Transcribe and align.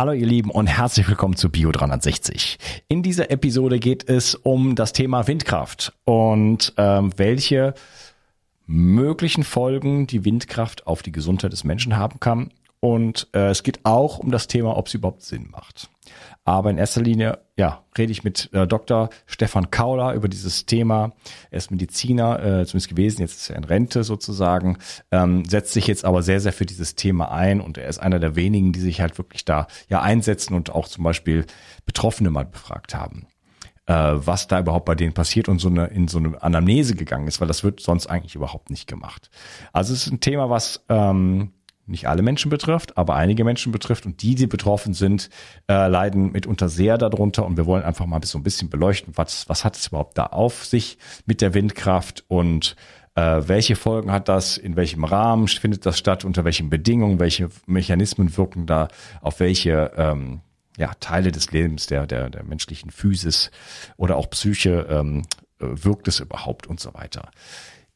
Hallo 0.00 0.12
ihr 0.12 0.26
Lieben 0.26 0.50
und 0.50 0.66
herzlich 0.66 1.06
willkommen 1.10 1.36
zu 1.36 1.50
Bio 1.50 1.72
360. 1.72 2.56
In 2.88 3.02
dieser 3.02 3.30
Episode 3.30 3.78
geht 3.78 4.08
es 4.08 4.34
um 4.34 4.74
das 4.74 4.94
Thema 4.94 5.26
Windkraft 5.26 5.92
und 6.06 6.72
ähm, 6.78 7.12
welche 7.18 7.74
möglichen 8.64 9.44
Folgen 9.44 10.06
die 10.06 10.24
Windkraft 10.24 10.86
auf 10.86 11.02
die 11.02 11.12
Gesundheit 11.12 11.52
des 11.52 11.64
Menschen 11.64 11.98
haben 11.98 12.18
kann. 12.18 12.50
Und 12.80 13.28
äh, 13.34 13.50
es 13.50 13.62
geht 13.62 13.80
auch 13.82 14.18
um 14.18 14.30
das 14.30 14.46
Thema, 14.46 14.78
ob 14.78 14.88
sie 14.88 14.96
überhaupt 14.96 15.20
Sinn 15.20 15.50
macht. 15.50 15.90
Aber 16.44 16.70
in 16.70 16.78
erster 16.78 17.02
Linie, 17.02 17.38
ja, 17.56 17.84
rede 17.96 18.12
ich 18.12 18.24
mit 18.24 18.52
äh, 18.52 18.66
Dr. 18.66 19.10
Stefan 19.26 19.70
Kauler 19.70 20.14
über 20.14 20.28
dieses 20.28 20.66
Thema. 20.66 21.12
Er 21.50 21.58
ist 21.58 21.70
Mediziner, 21.70 22.38
äh, 22.38 22.66
zumindest 22.66 22.88
gewesen, 22.88 23.20
jetzt 23.20 23.36
ist 23.36 23.50
er 23.50 23.56
in 23.56 23.64
Rente 23.64 24.04
sozusagen, 24.04 24.78
ähm, 25.10 25.44
setzt 25.44 25.72
sich 25.72 25.86
jetzt 25.86 26.04
aber 26.04 26.22
sehr, 26.22 26.40
sehr 26.40 26.52
für 26.52 26.66
dieses 26.66 26.94
Thema 26.94 27.30
ein 27.30 27.60
und 27.60 27.78
er 27.78 27.88
ist 27.88 27.98
einer 27.98 28.18
der 28.18 28.36
wenigen, 28.36 28.72
die 28.72 28.80
sich 28.80 29.00
halt 29.00 29.18
wirklich 29.18 29.44
da 29.44 29.66
ja 29.88 30.00
einsetzen 30.00 30.54
und 30.54 30.70
auch 30.70 30.88
zum 30.88 31.04
Beispiel 31.04 31.44
Betroffene 31.84 32.30
mal 32.30 32.46
befragt 32.46 32.94
haben 32.94 33.26
äh, 33.90 34.26
was 34.26 34.46
da 34.46 34.60
überhaupt 34.60 34.84
bei 34.84 34.94
denen 34.94 35.12
passiert 35.12 35.48
und 35.48 35.58
so 35.58 35.68
eine 35.68 35.86
in 35.86 36.06
so 36.06 36.18
eine 36.18 36.40
Anamnese 36.42 36.94
gegangen 36.94 37.26
ist, 37.26 37.40
weil 37.40 37.48
das 37.48 37.64
wird 37.64 37.80
sonst 37.80 38.06
eigentlich 38.06 38.36
überhaupt 38.36 38.70
nicht 38.70 38.86
gemacht. 38.86 39.30
Also 39.72 39.92
es 39.92 40.06
ist 40.06 40.12
ein 40.12 40.20
Thema, 40.20 40.48
was 40.48 40.84
ähm, 40.88 41.52
nicht 41.90 42.08
alle 42.08 42.22
Menschen 42.22 42.50
betrifft, 42.50 42.96
aber 42.96 43.16
einige 43.16 43.44
Menschen 43.44 43.72
betrifft. 43.72 44.06
Und 44.06 44.22
die, 44.22 44.34
die 44.34 44.46
betroffen 44.46 44.94
sind, 44.94 45.28
äh, 45.68 45.88
leiden 45.88 46.32
mitunter 46.32 46.68
sehr 46.68 46.98
darunter. 46.98 47.44
Und 47.44 47.56
wir 47.56 47.66
wollen 47.66 47.82
einfach 47.82 48.06
mal 48.06 48.22
so 48.24 48.38
ein 48.38 48.42
bisschen 48.42 48.70
beleuchten, 48.70 49.12
was, 49.16 49.48
was 49.48 49.64
hat 49.64 49.76
es 49.76 49.88
überhaupt 49.88 50.16
da 50.16 50.26
auf 50.26 50.64
sich 50.64 50.98
mit 51.26 51.40
der 51.40 51.54
Windkraft? 51.54 52.24
Und 52.28 52.76
äh, 53.14 53.42
welche 53.46 53.76
Folgen 53.76 54.12
hat 54.12 54.28
das, 54.28 54.56
in 54.56 54.76
welchem 54.76 55.04
Rahmen 55.04 55.48
findet 55.48 55.84
das 55.84 55.98
statt, 55.98 56.24
unter 56.24 56.44
welchen 56.44 56.70
Bedingungen, 56.70 57.18
welche 57.18 57.48
Mechanismen 57.66 58.36
wirken 58.36 58.66
da? 58.66 58.88
Auf 59.20 59.40
welche 59.40 59.92
ähm, 59.96 60.40
ja, 60.76 60.92
Teile 61.00 61.32
des 61.32 61.50
Lebens 61.52 61.86
der, 61.86 62.06
der, 62.06 62.30
der 62.30 62.44
menschlichen 62.44 62.90
Physis 62.90 63.50
oder 63.96 64.16
auch 64.16 64.30
Psyche 64.30 64.86
ähm, 64.88 65.22
äh, 65.60 65.66
wirkt 65.66 66.08
es 66.08 66.20
überhaupt 66.20 66.66
und 66.66 66.80
so 66.80 66.94
weiter. 66.94 67.30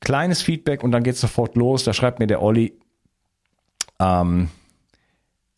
Kleines 0.00 0.42
Feedback 0.42 0.82
und 0.82 0.92
dann 0.92 1.02
geht's 1.02 1.20
sofort 1.20 1.56
los. 1.56 1.84
Da 1.84 1.94
schreibt 1.94 2.18
mir 2.18 2.26
der 2.26 2.42
Olli, 2.42 2.78
ähm, 4.00 4.48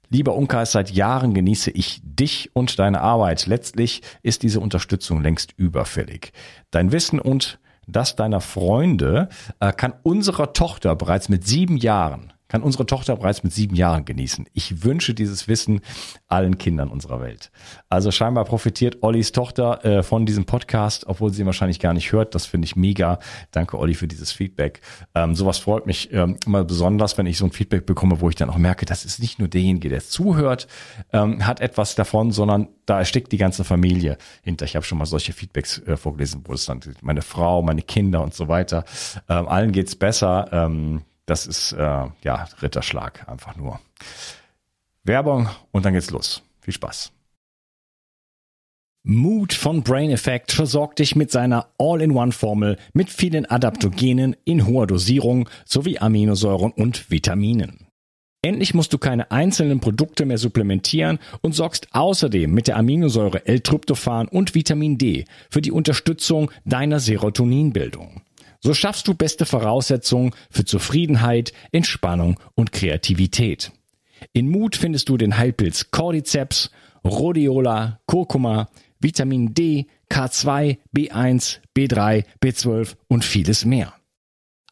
Lieber 0.09 0.37
Unkas, 0.37 0.73
seit 0.73 0.93
Jahren 0.93 1.35
genieße 1.35 1.73
ich 1.73 2.01
dich 2.05 2.51
und 2.55 2.79
deine 2.79 3.01
Arbeit. 3.01 3.47
Letztlich 3.47 4.03
ist 4.23 4.45
diese 4.45 4.61
Unterstützung 4.61 5.21
längst 5.21 5.53
überfällig. 5.57 6.33
Dein 6.71 6.93
Wissen 6.93 7.19
und 7.19 7.59
das 7.89 8.15
deiner 8.15 8.41
Freunde 8.41 9.29
äh, 9.61 9.73
kann 9.73 9.95
unserer 10.03 10.53
Tochter 10.53 10.95
bereits 10.95 11.29
mit 11.29 11.47
sieben 11.47 11.77
Jahren 11.77 12.33
kann 12.49 12.63
unsere 12.63 12.87
Tochter 12.87 13.17
bereits 13.17 13.43
mit 13.43 13.53
sieben 13.53 13.77
Jahren 13.77 14.05
genießen. 14.05 14.47
Ich 14.53 14.85
wünsche 14.85 15.15
dieses 15.15 15.49
Wissen 15.49 15.81
allen 16.29 16.59
Kindern 16.59 16.89
unserer 16.89 17.21
Welt. 17.21 17.51
Also 17.89 18.11
scheinbar 18.11 18.45
profitiert 18.45 19.03
Ollis 19.03 19.33
Tochter 19.33 19.85
äh, 19.85 20.03
von 20.03 20.27
diesem 20.27 20.45
Podcast, 20.45 21.07
obwohl 21.07 21.33
sie 21.33 21.43
ihn 21.43 21.47
wahrscheinlich 21.47 21.81
gar 21.81 21.93
nicht 21.93 22.13
hört. 22.13 22.35
Das 22.35 22.47
finde 22.47 22.67
ich 22.67 22.77
mega. 22.77 23.19
Danke, 23.51 23.79
Olli, 23.79 23.95
für 23.95 24.09
dieses 24.09 24.33
Feedback. 24.33 24.81
Ähm, 25.15 25.35
sowas 25.35 25.59
freut 25.59 25.87
mich 25.87 26.13
ähm, 26.13 26.37
immer 26.47 26.65
besonders, 26.65 27.19
wenn 27.19 27.27
ich 27.27 27.39
so 27.39 27.45
ein 27.45 27.53
Feedback 27.53 27.87
bekomme, 27.87 28.21
wo 28.21 28.29
ich 28.29 28.37
dann 28.37 28.51
auch 28.51 28.59
merke, 28.59 28.87
das 28.87 29.05
ist 29.05 29.21
nicht 29.21 29.39
nur 29.39 29.49
derjenige, 29.49 29.89
der 29.89 30.01
zuhört, 30.01 30.69
ähm, 31.13 31.47
hat 31.47 31.61
etwas 31.61 31.95
davon, 31.95 32.31
sondern 32.31 32.69
da 32.87 33.05
steckt 33.05 33.33
die 33.33 33.39
ganze 33.39 33.65
Familie 33.65 34.17
hinter. 34.43 34.65
Ich 34.65 34.77
habe 34.77 34.87
schon 34.87 34.99
mal 34.99 35.07
solche 35.07 35.33
Feedbacks 35.33 35.81
äh, 35.81 35.97
vorgelesen, 35.97 36.43
wo 36.45 36.53
es 36.53 36.67
dann 36.67 36.81
meine 37.03 37.23
Frau, 37.23 37.63
meine 37.63 37.83
Kinder 37.83 38.23
und 38.23 38.35
so 38.35 38.49
weiter. 38.49 38.85
Ähm, 39.29 39.49
allen 39.49 39.73
geht's 39.73 39.97
besser. 39.97 40.49
Ähm, 40.53 41.03
das 41.27 41.47
ist 41.47 41.73
äh, 41.73 42.07
ja 42.23 42.49
Ritterschlag 42.63 43.29
einfach 43.29 43.57
nur. 43.57 43.81
Werbung 45.05 45.49
und 45.73 45.85
dann 45.85 45.93
geht's 45.93 46.11
los. 46.11 46.43
Viel 46.61 46.75
Spaß. 46.75 47.13
Mood 49.09 49.53
von 49.53 49.85
Brain 49.85 50.11
Effect 50.11 50.51
versorgt 50.51 50.99
dich 50.99 51.15
mit 51.15 51.31
seiner 51.31 51.69
All-in-One-Formel 51.79 52.77
mit 52.93 53.09
vielen 53.09 53.47
Adaptogenen 53.47 54.35
in 54.45 54.67
hoher 54.67 54.89
Dosierung 54.89 55.49
sowie 55.65 55.99
Aminosäuren 55.99 56.73
und 56.73 57.09
Vitaminen. 57.09 57.87
Endlich 58.43 58.75
musst 58.75 58.93
du 58.93 58.99
keine 58.99 59.31
einzelnen 59.31 59.79
Produkte 59.79 60.25
mehr 60.25 60.39
supplementieren 60.39 61.21
und 61.41 61.53
sorgst 61.53 61.89
außerdem 61.93 62.53
mit 62.53 62.67
der 62.67 62.77
Aminosäure 62.77 63.47
L-Tryptophan 63.47 64.27
und 64.27 64.57
Vitamin 64.57 64.99
D 64.99 65.25
für 65.51 65.63
die 65.63 65.73
Unterstützung 65.73 66.51
deiner 66.65 66.99
Serotoninbildung. 66.99 68.23
So 68.67 68.75
schaffst 68.75 69.07
du 69.07 69.15
beste 69.15 69.47
Voraussetzungen 69.47 70.33
für 70.51 70.65
Zufriedenheit, 70.65 71.53
Entspannung 71.71 72.41
und 72.57 72.73
Kreativität. 72.73 73.71
In 74.33 74.51
Mut 74.51 74.75
findest 74.75 75.09
du 75.09 75.17
den 75.17 75.39
Heilpilz 75.39 75.93
Cordyceps, 75.93 76.73
Rhodiola, 77.05 78.01
Kurkuma, 78.07 78.69
Vitamin 78.99 79.55
D, 79.55 79.87
K2, 80.11 80.79
B1, 80.93 81.59
B3, 81.77 82.25
B12 82.43 82.97
und 83.07 83.25
vieles 83.25 83.65
mehr. 83.65 83.95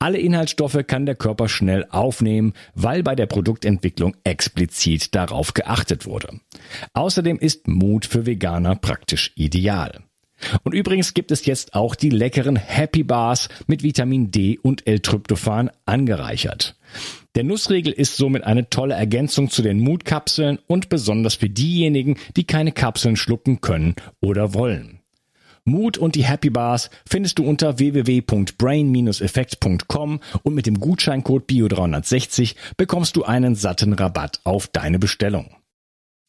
Alle 0.00 0.18
Inhaltsstoffe 0.18 0.84
kann 0.88 1.06
der 1.06 1.14
Körper 1.14 1.48
schnell 1.48 1.86
aufnehmen, 1.90 2.54
weil 2.74 3.04
bei 3.04 3.14
der 3.14 3.26
Produktentwicklung 3.26 4.16
explizit 4.24 5.14
darauf 5.14 5.54
geachtet 5.54 6.04
wurde. 6.04 6.40
Außerdem 6.94 7.38
ist 7.38 7.68
Mut 7.68 8.06
für 8.06 8.26
Veganer 8.26 8.74
praktisch 8.74 9.30
ideal. 9.36 10.02
Und 10.62 10.74
übrigens 10.74 11.14
gibt 11.14 11.30
es 11.30 11.46
jetzt 11.46 11.74
auch 11.74 11.94
die 11.94 12.10
leckeren 12.10 12.56
Happy 12.56 13.02
Bars 13.02 13.48
mit 13.66 13.82
Vitamin 13.82 14.30
D 14.30 14.58
und 14.58 14.86
L-Tryptophan 14.86 15.70
angereichert. 15.86 16.76
Der 17.34 17.44
Nussriegel 17.44 17.92
ist 17.92 18.16
somit 18.16 18.44
eine 18.44 18.70
tolle 18.70 18.94
Ergänzung 18.94 19.50
zu 19.50 19.60
den 19.62 19.80
Mutkapseln 19.80 20.60
und 20.68 20.88
besonders 20.88 21.34
für 21.34 21.50
diejenigen, 21.50 22.16
die 22.36 22.44
keine 22.44 22.70
Kapseln 22.70 23.16
schlucken 23.16 23.60
können 23.60 23.96
oder 24.20 24.54
wollen. 24.54 25.00
Mut 25.64 25.96
und 25.96 26.14
die 26.14 26.24
Happy 26.24 26.50
Bars 26.50 26.90
findest 27.08 27.38
du 27.38 27.44
unter 27.44 27.78
www.brain-effekt.com 27.78 30.20
und 30.42 30.54
mit 30.54 30.66
dem 30.66 30.78
Gutscheincode 30.78 31.48
BIO360 31.48 32.54
bekommst 32.76 33.16
du 33.16 33.24
einen 33.24 33.54
satten 33.54 33.94
Rabatt 33.94 34.40
auf 34.44 34.68
deine 34.68 34.98
Bestellung. 34.98 35.56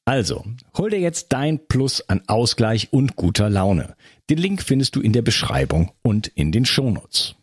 Also, 0.07 0.45
hol 0.77 0.91
dir 0.91 0.99
jetzt 0.99 1.33
dein 1.33 1.67
Plus 1.67 2.07
an 2.07 2.21
Ausgleich 2.27 2.89
und 2.93 3.15
guter 3.15 3.49
Laune. 3.49 3.95
Den 4.29 4.37
Link 4.37 4.61
findest 4.61 4.95
du 4.95 5.01
in 5.01 5.13
der 5.13 5.23
Beschreibung 5.23 5.93
und 6.03 6.27
in 6.27 6.51
den 6.51 6.63
Shownotes. 6.65 7.33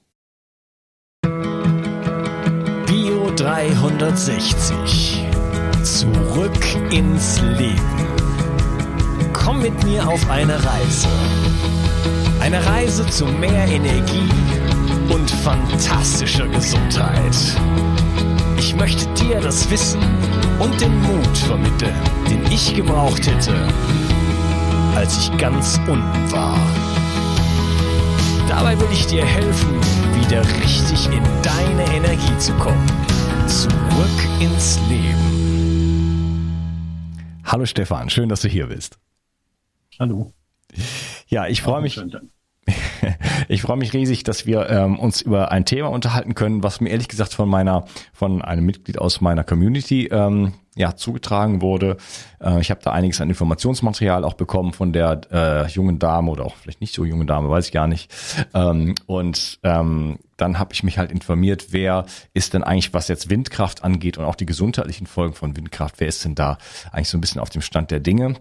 Bio 2.86 3.32
360. 3.34 5.24
Zurück 5.82 6.92
ins 6.92 7.40
Leben. 7.40 8.06
Komm 9.32 9.62
mit 9.62 9.82
mir 9.82 10.06
auf 10.06 10.30
eine 10.30 10.54
Reise. 10.54 11.08
Eine 12.38 12.64
Reise 12.64 13.04
zu 13.08 13.26
mehr 13.26 13.66
Energie 13.66 14.30
und 15.12 15.28
fantastischer 15.28 16.46
Gesundheit. 16.46 17.34
Ich 18.64 18.76
möchte 18.76 19.12
dir 19.14 19.40
das 19.40 19.68
Wissen 19.70 20.00
und 20.60 20.80
den 20.80 20.96
Mut 21.02 21.36
vermitteln, 21.36 21.96
den 22.30 22.46
ich 22.46 22.72
gebraucht 22.72 23.26
hätte, 23.26 23.52
als 24.94 25.18
ich 25.18 25.36
ganz 25.36 25.80
unten 25.88 26.30
war. 26.30 26.56
Dabei 28.48 28.78
will 28.78 28.86
ich 28.92 29.04
dir 29.08 29.26
helfen, 29.26 29.80
wieder 30.14 30.44
richtig 30.62 31.06
in 31.06 31.24
deine 31.42 31.92
Energie 31.92 32.38
zu 32.38 32.52
kommen. 32.54 32.86
Zurück 33.48 34.28
ins 34.38 34.78
Leben. 34.88 36.52
Hallo 37.44 37.66
Stefan, 37.66 38.10
schön, 38.10 38.28
dass 38.28 38.42
du 38.42 38.48
hier 38.48 38.68
bist. 38.68 38.96
Hallo. 39.98 40.32
Ja, 41.26 41.48
ich 41.48 41.62
freue 41.62 41.82
mich. 41.82 42.00
Ich 43.48 43.62
freue 43.62 43.76
mich 43.76 43.92
riesig, 43.92 44.24
dass 44.24 44.46
wir 44.46 44.68
ähm, 44.70 44.98
uns 44.98 45.20
über 45.20 45.50
ein 45.50 45.64
Thema 45.64 45.88
unterhalten 45.88 46.34
können, 46.34 46.62
was 46.62 46.80
mir 46.80 46.90
ehrlich 46.90 47.08
gesagt 47.08 47.34
von 47.34 47.48
meiner, 47.48 47.84
von 48.12 48.42
einem 48.42 48.64
Mitglied 48.64 48.98
aus 48.98 49.20
meiner 49.20 49.44
Community 49.44 50.06
ähm, 50.06 50.54
ja 50.74 50.96
zugetragen 50.96 51.60
wurde. 51.60 51.96
Äh, 52.40 52.60
ich 52.60 52.70
habe 52.70 52.80
da 52.82 52.92
einiges 52.92 53.20
an 53.20 53.28
Informationsmaterial 53.28 54.24
auch 54.24 54.34
bekommen 54.34 54.72
von 54.72 54.92
der 54.92 55.20
äh, 55.30 55.66
jungen 55.68 55.98
Dame 55.98 56.30
oder 56.30 56.44
auch 56.46 56.56
vielleicht 56.56 56.80
nicht 56.80 56.94
so 56.94 57.04
junge 57.04 57.26
Dame, 57.26 57.50
weiß 57.50 57.66
ich 57.66 57.72
gar 57.72 57.86
nicht. 57.86 58.12
Ähm, 58.54 58.94
und 59.06 59.58
ähm, 59.62 60.18
dann 60.36 60.58
habe 60.58 60.72
ich 60.72 60.82
mich 60.82 60.98
halt 60.98 61.12
informiert, 61.12 61.68
wer 61.70 62.06
ist 62.32 62.54
denn 62.54 62.64
eigentlich, 62.64 62.94
was 62.94 63.08
jetzt 63.08 63.30
Windkraft 63.30 63.84
angeht 63.84 64.18
und 64.18 64.24
auch 64.24 64.34
die 64.34 64.46
gesundheitlichen 64.46 65.06
Folgen 65.06 65.34
von 65.34 65.56
Windkraft, 65.56 65.96
wer 65.98 66.08
ist 66.08 66.24
denn 66.24 66.34
da 66.34 66.58
eigentlich 66.90 67.08
so 67.08 67.18
ein 67.18 67.20
bisschen 67.20 67.40
auf 67.40 67.50
dem 67.50 67.62
Stand 67.62 67.90
der 67.90 68.00
Dinge? 68.00 68.36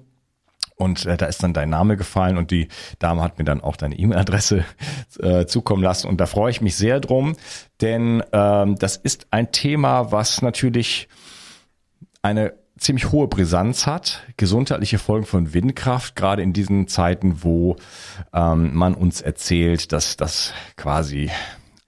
Und 0.82 1.06
äh, 1.06 1.16
da 1.16 1.28
ist 1.28 1.44
dann 1.44 1.54
dein 1.54 1.70
Name 1.70 1.96
gefallen 1.96 2.40
und 2.40 2.50
die 2.50 2.68
Dame 2.98 3.22
hat 3.22 3.38
mir 3.38 3.46
dann 3.46 3.62
auch 3.62 3.76
deine 3.76 3.96
E-Mail-Adresse 3.96 4.66
äh, 5.20 5.46
zukommen 5.46 5.84
lassen. 5.84 6.08
Und 6.08 6.20
da 6.20 6.26
freue 6.26 6.50
ich 6.50 6.62
mich 6.62 6.76
sehr 6.76 7.00
drum, 7.00 7.36
denn 7.82 8.24
ähm, 8.34 8.76
das 8.80 8.98
ist 8.98 9.28
ein 9.30 9.52
Thema, 9.52 10.12
was 10.12 10.42
natürlich 10.42 11.08
eine 12.24 12.54
ziemlich 12.80 13.12
hohe 13.12 13.28
Brisanz 13.28 13.86
hat, 13.86 14.24
gesundheitliche 14.38 14.98
Folgen 14.98 15.28
von 15.28 15.54
Windkraft, 15.54 16.16
gerade 16.16 16.42
in 16.42 16.52
diesen 16.52 16.88
Zeiten, 16.88 17.44
wo 17.44 17.76
ähm, 18.34 18.74
man 18.74 18.96
uns 18.96 19.22
erzählt, 19.22 19.92
dass 19.92 20.18
das 20.18 20.52
quasi 20.78 21.30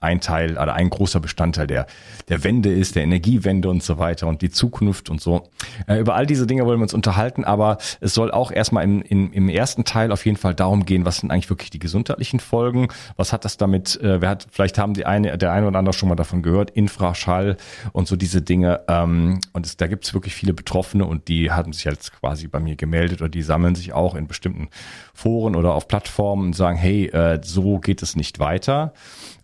ein 0.04 0.22
Teil 0.22 0.54
oder 0.54 0.74
ein 0.74 0.90
großer 0.90 1.20
Bestandteil 1.20 1.68
der, 1.68 1.88
der 2.28 2.44
Wende 2.44 2.72
ist, 2.72 2.96
der 2.96 3.04
Energiewende 3.04 3.70
und 3.70 3.82
so 3.82 3.98
weiter 3.98 4.28
und 4.28 4.42
die 4.42 4.50
Zukunft 4.50 5.10
und 5.10 5.22
so. 5.22 5.50
Äh, 5.88 6.00
über 6.00 6.16
all 6.16 6.26
diese 6.26 6.48
Dinge 6.48 6.66
wollen 6.66 6.80
wir 6.80 6.84
uns 6.84 6.94
unterhalten, 6.94 7.44
aber 7.44 7.78
es 8.02 8.14
soll 8.14 8.32
auch 8.32 8.52
erstmal 8.52 8.84
im, 8.84 9.02
im, 9.02 9.32
im 9.32 9.50
ersten 9.50 9.86
Teil 9.86 10.12
auf 10.12 10.26
jeden 10.26 10.38
Fall 10.38 10.54
darum 10.54 10.86
gehen, 10.86 11.06
was 11.06 11.18
sind 11.18 11.32
eigentlich 11.32 11.50
wirklich 11.50 11.70
die 11.70 11.80
gesundheitlichen 11.80 12.40
Folgen, 12.40 12.88
was 13.16 13.34
hat 13.34 13.46
das 13.46 13.58
damit, 13.58 14.00
äh, 14.02 14.22
wer 14.22 14.30
hat, 14.30 14.48
vielleicht 14.52 14.78
haben 14.78 14.94
die 14.94 15.06
eine, 15.06 15.38
der 15.38 15.52
eine 15.52 15.68
oder 15.68 15.80
andere 15.80 15.94
schon 15.94 16.10
mal 16.10 16.16
davon 16.16 16.44
gehört, 16.44 16.72
Infraschall 16.72 17.58
und 17.92 18.08
so 18.08 18.16
diese 18.16 18.42
Dinge. 18.42 18.82
Ähm, 18.88 19.40
und 19.54 19.66
es, 19.66 19.78
da 19.78 19.88
gibt 19.88 20.06
es 20.06 20.14
wirklich 20.14 20.36
viele 20.36 20.54
Betroffene 20.54 21.06
und 21.06 21.28
die 21.28 21.52
haben 21.52 21.74
sich 21.74 21.86
jetzt 21.86 22.20
quasi 22.20 22.48
bei 22.48 22.60
mir 22.60 22.76
gemeldet 22.76 23.22
oder 23.22 23.30
die 23.30 23.42
sammeln 23.42 23.76
sich 23.76 23.94
auch 23.94 24.16
in 24.16 24.28
bestimmten 24.28 24.70
Foren 25.14 25.56
oder 25.56 25.74
auf 25.74 25.88
Plattformen 25.88 26.48
und 26.48 26.54
sagen, 26.54 26.78
hey, 26.78 27.08
äh, 27.08 27.40
so 27.44 27.80
geht 27.80 28.02
es 28.02 28.16
nicht 28.16 28.40
weiter. 28.40 28.94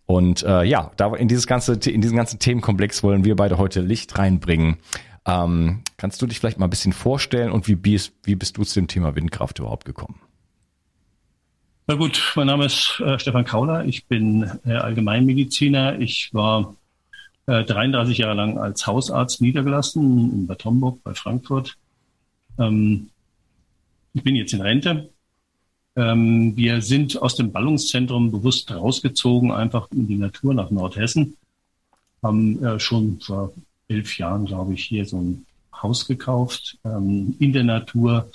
Und 0.09 0.41
äh, 0.41 0.63
ja, 0.63 0.91
da 0.97 1.13
in 1.13 1.27
dieses 1.27 1.45
ganze, 1.45 1.73
in 1.73 2.01
diesen 2.01 2.17
ganzen 2.17 2.39
Themenkomplex 2.39 3.03
wollen 3.03 3.25
wir 3.25 3.35
beide 3.35 3.59
heute 3.59 3.81
Licht 3.81 4.17
reinbringen. 4.17 4.77
Ähm, 5.27 5.83
kannst 5.97 6.19
du 6.19 6.25
dich 6.25 6.39
vielleicht 6.39 6.57
mal 6.57 6.65
ein 6.65 6.71
bisschen 6.71 6.93
vorstellen 6.93 7.51
und 7.51 7.67
wie 7.67 7.75
bist, 7.75 8.13
wie 8.23 8.33
bist 8.33 8.57
du 8.57 8.63
zu 8.63 8.79
dem 8.79 8.87
Thema 8.87 9.15
Windkraft 9.15 9.59
überhaupt 9.59 9.85
gekommen? 9.85 10.19
Na 11.85 11.93
gut, 11.93 12.33
mein 12.35 12.47
Name 12.47 12.65
ist 12.65 12.99
äh, 13.05 13.19
Stefan 13.19 13.45
Kauler. 13.45 13.85
Ich 13.85 14.07
bin 14.07 14.49
äh, 14.65 14.71
Allgemeinmediziner. 14.73 15.99
Ich 15.99 16.33
war 16.33 16.75
äh, 17.45 17.63
33 17.63 18.17
Jahre 18.17 18.33
lang 18.33 18.57
als 18.57 18.87
Hausarzt 18.87 19.41
niedergelassen 19.41 20.31
in 20.33 20.47
Bad 20.47 20.65
Homburg 20.65 21.03
bei 21.03 21.13
Frankfurt. 21.13 21.77
Ähm, 22.57 23.11
ich 24.15 24.23
bin 24.23 24.35
jetzt 24.35 24.53
in 24.53 24.61
Rente 24.61 25.11
ähm, 25.99 26.55
wir 26.55 26.81
sind 26.81 27.21
aus 27.21 27.35
dem 27.35 27.51
Ballungszentrum 27.51 28.31
bewusst 28.31 28.71
rausgezogen, 28.71 29.51
einfach 29.51 29.91
in 29.91 30.07
die 30.07 30.15
Natur 30.15 30.53
nach 30.53 30.71
Nordhessen. 30.71 31.35
Haben 32.23 32.63
äh, 32.63 32.79
schon 32.79 33.19
vor 33.19 33.51
elf 33.89 34.17
Jahren, 34.17 34.45
glaube 34.45 34.75
ich, 34.75 34.85
hier 34.85 35.05
so 35.05 35.17
ein 35.17 35.45
Haus 35.73 36.07
gekauft 36.07 36.77
ähm, 36.85 37.35
in 37.39 37.51
der 37.51 37.65
Natur. 37.65 38.31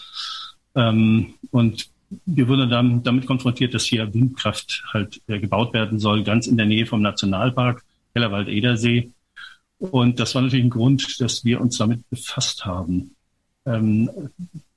Ähm, 0.74 1.34
und 1.50 1.88
wir 2.26 2.48
wurden 2.48 2.68
dann 2.68 3.02
damit 3.02 3.26
konfrontiert, 3.26 3.72
dass 3.72 3.84
hier 3.84 4.12
Windkraft 4.12 4.84
halt 4.92 5.22
äh, 5.26 5.38
gebaut 5.38 5.72
werden 5.72 5.98
soll, 5.98 6.22
ganz 6.22 6.46
in 6.46 6.58
der 6.58 6.66
Nähe 6.66 6.84
vom 6.84 7.00
Nationalpark 7.00 7.82
Hellerwald-Edersee. 8.14 9.10
Und 9.78 10.20
das 10.20 10.34
war 10.34 10.42
natürlich 10.42 10.66
ein 10.66 10.70
Grund, 10.70 11.18
dass 11.20 11.44
wir 11.44 11.62
uns 11.62 11.78
damit 11.78 12.08
befasst 12.10 12.66
haben. 12.66 13.14
Ähm, 13.66 14.10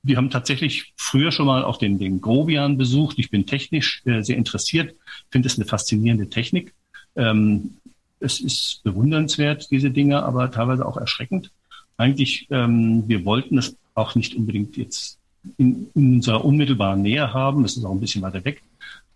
wir 0.02 0.16
haben 0.16 0.30
tatsächlich 0.30 0.92
früher 0.96 1.32
schon 1.32 1.46
mal 1.46 1.64
auch 1.64 1.76
den, 1.76 1.98
den 1.98 2.20
Grobian 2.20 2.78
besucht. 2.78 3.18
Ich 3.18 3.30
bin 3.30 3.46
technisch 3.46 4.02
äh, 4.06 4.22
sehr 4.22 4.36
interessiert, 4.36 4.94
finde 5.30 5.48
es 5.48 5.56
eine 5.56 5.66
faszinierende 5.66 6.30
Technik. 6.30 6.72
Ähm, 7.16 7.74
es 8.20 8.40
ist 8.40 8.80
bewundernswert, 8.84 9.70
diese 9.70 9.90
Dinge, 9.90 10.22
aber 10.22 10.50
teilweise 10.50 10.86
auch 10.86 10.96
erschreckend. 10.96 11.50
Eigentlich, 11.96 12.46
ähm, 12.50 13.04
wir 13.06 13.24
wollten 13.24 13.58
es 13.58 13.76
auch 13.94 14.14
nicht 14.14 14.34
unbedingt 14.34 14.76
jetzt 14.76 15.18
in, 15.56 15.88
in, 15.94 16.14
unserer 16.16 16.44
unmittelbaren 16.44 17.02
Nähe 17.02 17.32
haben. 17.32 17.64
Es 17.64 17.76
ist 17.76 17.84
auch 17.84 17.92
ein 17.92 18.00
bisschen 18.00 18.22
weiter 18.22 18.44
weg. 18.44 18.62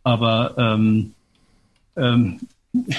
Aber 0.03 0.55
ähm, 0.59 1.15
ähm, 1.97 2.41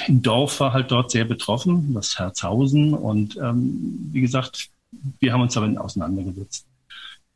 Dorf 0.08 0.60
war 0.60 0.74
halt 0.74 0.92
dort 0.92 1.12
sehr 1.12 1.25
betroffen, 1.25 1.94
das 1.94 2.18
Herzhausen. 2.18 2.94
Und 2.94 3.38
ähm, 3.38 4.10
wie 4.12 4.22
gesagt, 4.22 4.70
wir 5.19 5.34
haben 5.34 5.42
uns 5.42 5.54
damit 5.54 5.78
auseinandergesetzt. 5.78 6.66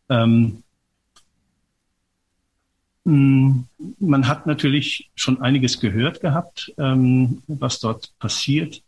Ähm, 0.10 0.64
man 3.04 4.28
hat 4.28 4.48
natürlich 4.48 5.10
schon 5.16 5.42
einiges 5.42 5.80
gehört 5.80 6.20
gehabt, 6.20 6.74
ähm, 6.78 7.42
was 7.48 7.80
dort 7.80 8.12
passiert. 8.20 8.82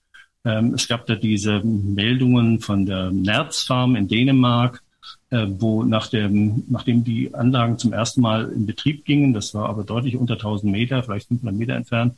Ähm, 0.43 0.73
es 0.73 0.89
gab 0.89 1.05
da 1.05 1.15
diese 1.15 1.61
Meldungen 1.61 2.59
von 2.59 2.85
der 2.85 3.11
Nerzfarm 3.11 3.95
in 3.95 4.09
Dänemark, 4.09 4.83
äh, 5.29 5.45
wo 5.47 5.83
nach 5.83 6.07
dem, 6.07 6.63
nachdem 6.67 7.05
die 7.05 7.33
Anlagen 7.33 7.77
zum 7.77 7.93
ersten 7.93 8.19
Mal 8.19 8.49
in 8.49 8.65
Betrieb 8.65 9.05
gingen, 9.05 9.33
das 9.33 9.53
war 9.53 9.69
aber 9.69 9.85
deutlich 9.85 10.17
unter 10.17 10.33
1000 10.33 10.69
Meter, 10.69 11.01
vielleicht 11.01 11.29
500 11.29 11.55
Meter 11.55 11.75
entfernt, 11.75 12.17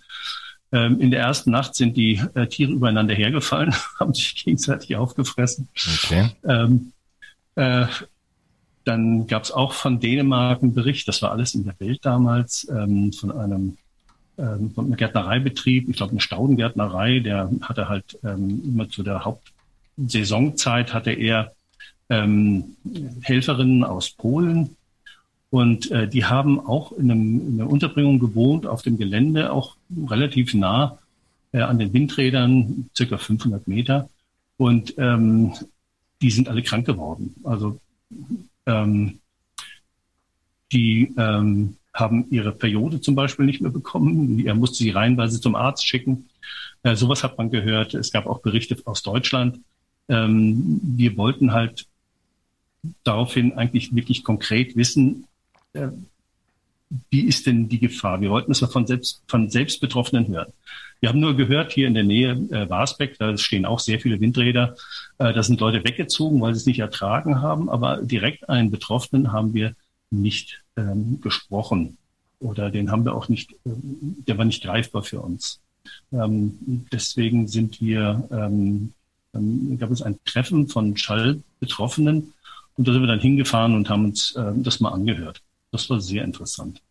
ähm, 0.71 0.99
in 1.01 1.11
der 1.11 1.21
ersten 1.21 1.51
Nacht 1.51 1.75
sind 1.75 1.97
die 1.97 2.21
äh, 2.33 2.47
Tiere 2.47 2.71
übereinander 2.71 3.13
hergefallen, 3.13 3.73
haben 3.99 4.13
sich 4.13 4.43
gegenseitig 4.43 4.95
aufgefressen. 4.95 5.67
Okay. 6.03 6.31
Ähm, 6.47 6.93
äh, 7.55 7.85
dann 8.83 9.27
gab 9.27 9.43
es 9.43 9.51
auch 9.51 9.73
von 9.73 9.99
Dänemark 9.99 10.63
einen 10.63 10.73
Bericht, 10.73 11.07
das 11.07 11.21
war 11.21 11.31
alles 11.31 11.53
in 11.53 11.65
der 11.65 11.79
Welt 11.79 11.99
damals, 12.03 12.67
ähm, 12.69 13.13
von 13.13 13.31
einem 13.31 13.77
ähm, 14.37 14.71
von 14.73 14.85
einem 14.85 14.95
Gärtnereibetrieb, 14.95 15.89
ich 15.89 15.97
glaube 15.97 16.11
eine 16.11 16.21
Staudengärtnerei, 16.21 17.19
der 17.19 17.49
hatte 17.61 17.89
halt 17.89 18.17
ähm, 18.23 18.61
immer 18.65 18.89
zu 18.89 19.03
der 19.03 19.25
Hauptsaisonzeit 19.25 20.93
hatte 20.93 21.11
er 21.11 21.51
ähm, 22.09 22.75
Helferinnen 23.21 23.83
aus 23.83 24.09
Polen 24.11 24.75
und 25.49 25.91
äh, 25.91 26.07
die 26.07 26.25
haben 26.25 26.59
auch 26.59 26.91
in, 26.93 27.11
einem, 27.11 27.47
in 27.49 27.61
einer 27.61 27.69
Unterbringung 27.69 28.19
gewohnt 28.19 28.65
auf 28.65 28.81
dem 28.81 28.97
Gelände, 28.97 29.51
auch 29.51 29.75
relativ 30.07 30.53
nah 30.53 30.99
äh, 31.51 31.61
an 31.61 31.79
den 31.79 31.93
Windrädern, 31.93 32.89
circa 32.95 33.17
500 33.17 33.67
Meter. 33.67 34.09
Und 34.57 34.93
ähm, 34.97 35.53
die 36.21 36.31
sind 36.31 36.49
alle 36.49 36.61
krank 36.61 36.85
geworden. 36.85 37.35
Also 37.43 37.79
ähm, 38.65 39.19
die 40.71 41.13
ähm, 41.17 41.75
haben 41.93 42.25
ihre 42.29 42.51
Periode 42.51 43.01
zum 43.01 43.15
Beispiel 43.15 43.45
nicht 43.45 43.61
mehr 43.61 43.71
bekommen. 43.71 44.45
Er 44.45 44.55
musste 44.55 44.77
sie 44.77 44.91
reihenweise 44.91 45.41
zum 45.41 45.55
Arzt 45.55 45.85
schicken. 45.85 46.29
Äh, 46.83 46.95
sowas 46.95 47.23
hat 47.23 47.37
man 47.37 47.49
gehört. 47.49 47.93
Es 47.93 48.11
gab 48.11 48.25
auch 48.25 48.41
Berichte 48.41 48.77
aus 48.85 49.03
Deutschland. 49.03 49.59
Ähm, 50.07 50.79
wir 50.83 51.17
wollten 51.17 51.53
halt 51.53 51.87
daraufhin 53.03 53.53
eigentlich 53.53 53.93
wirklich 53.93 54.23
konkret 54.23 54.75
wissen, 54.75 55.25
äh, 55.73 55.89
wie 57.09 57.21
ist 57.21 57.47
denn 57.47 57.69
die 57.69 57.79
Gefahr? 57.79 58.21
Wir 58.21 58.29
wollten 58.29 58.51
es 58.51 58.61
mal 58.61 58.67
von 58.67 58.85
selbst, 58.85 59.23
von 59.27 59.49
Selbstbetroffenen 59.49 60.27
hören. 60.27 60.51
Wir 60.99 61.09
haben 61.09 61.19
nur 61.19 61.35
gehört, 61.35 61.71
hier 61.71 61.87
in 61.87 61.95
der 61.95 62.03
Nähe 62.03 62.31
äh, 62.51 62.69
Warsbeck, 62.69 63.17
da 63.17 63.35
stehen 63.37 63.65
auch 63.65 63.79
sehr 63.79 63.99
viele 63.99 64.19
Windräder, 64.19 64.75
äh, 65.17 65.33
da 65.33 65.41
sind 65.41 65.59
Leute 65.59 65.83
weggezogen, 65.83 66.39
weil 66.41 66.53
sie 66.53 66.59
es 66.59 66.65
nicht 66.67 66.79
ertragen 66.79 67.41
haben, 67.41 67.69
aber 67.69 68.01
direkt 68.01 68.49
einen 68.49 68.69
Betroffenen 68.69 69.31
haben 69.31 69.53
wir 69.53 69.73
nicht 70.11 70.61
ähm, 70.77 71.19
gesprochen 71.21 71.97
oder 72.39 72.69
den 72.69 72.91
haben 72.91 73.05
wir 73.05 73.15
auch 73.15 73.29
nicht, 73.29 73.53
äh, 73.65 73.69
der 74.27 74.37
war 74.37 74.45
nicht 74.45 74.63
greifbar 74.63 75.01
für 75.01 75.21
uns. 75.21 75.59
Ähm, 76.11 76.85
deswegen 76.91 77.47
sind 77.47 77.81
wir, 77.81 78.27
ähm, 78.31 78.93
dann 79.33 79.77
gab 79.79 79.89
es 79.91 80.01
ein 80.01 80.19
Treffen 80.25 80.67
von 80.67 80.97
Schallbetroffenen 80.97 82.33
und 82.75 82.87
da 82.87 82.93
sind 82.93 83.01
wir 83.01 83.07
dann 83.07 83.19
hingefahren 83.19 83.75
und 83.75 83.89
haben 83.89 84.05
uns 84.05 84.35
äh, 84.35 84.51
das 84.55 84.79
mal 84.79 84.89
angehört. 84.89 85.41
Das 85.71 85.89
war 85.89 86.01
sehr 86.01 86.23
interessant. 86.23 86.81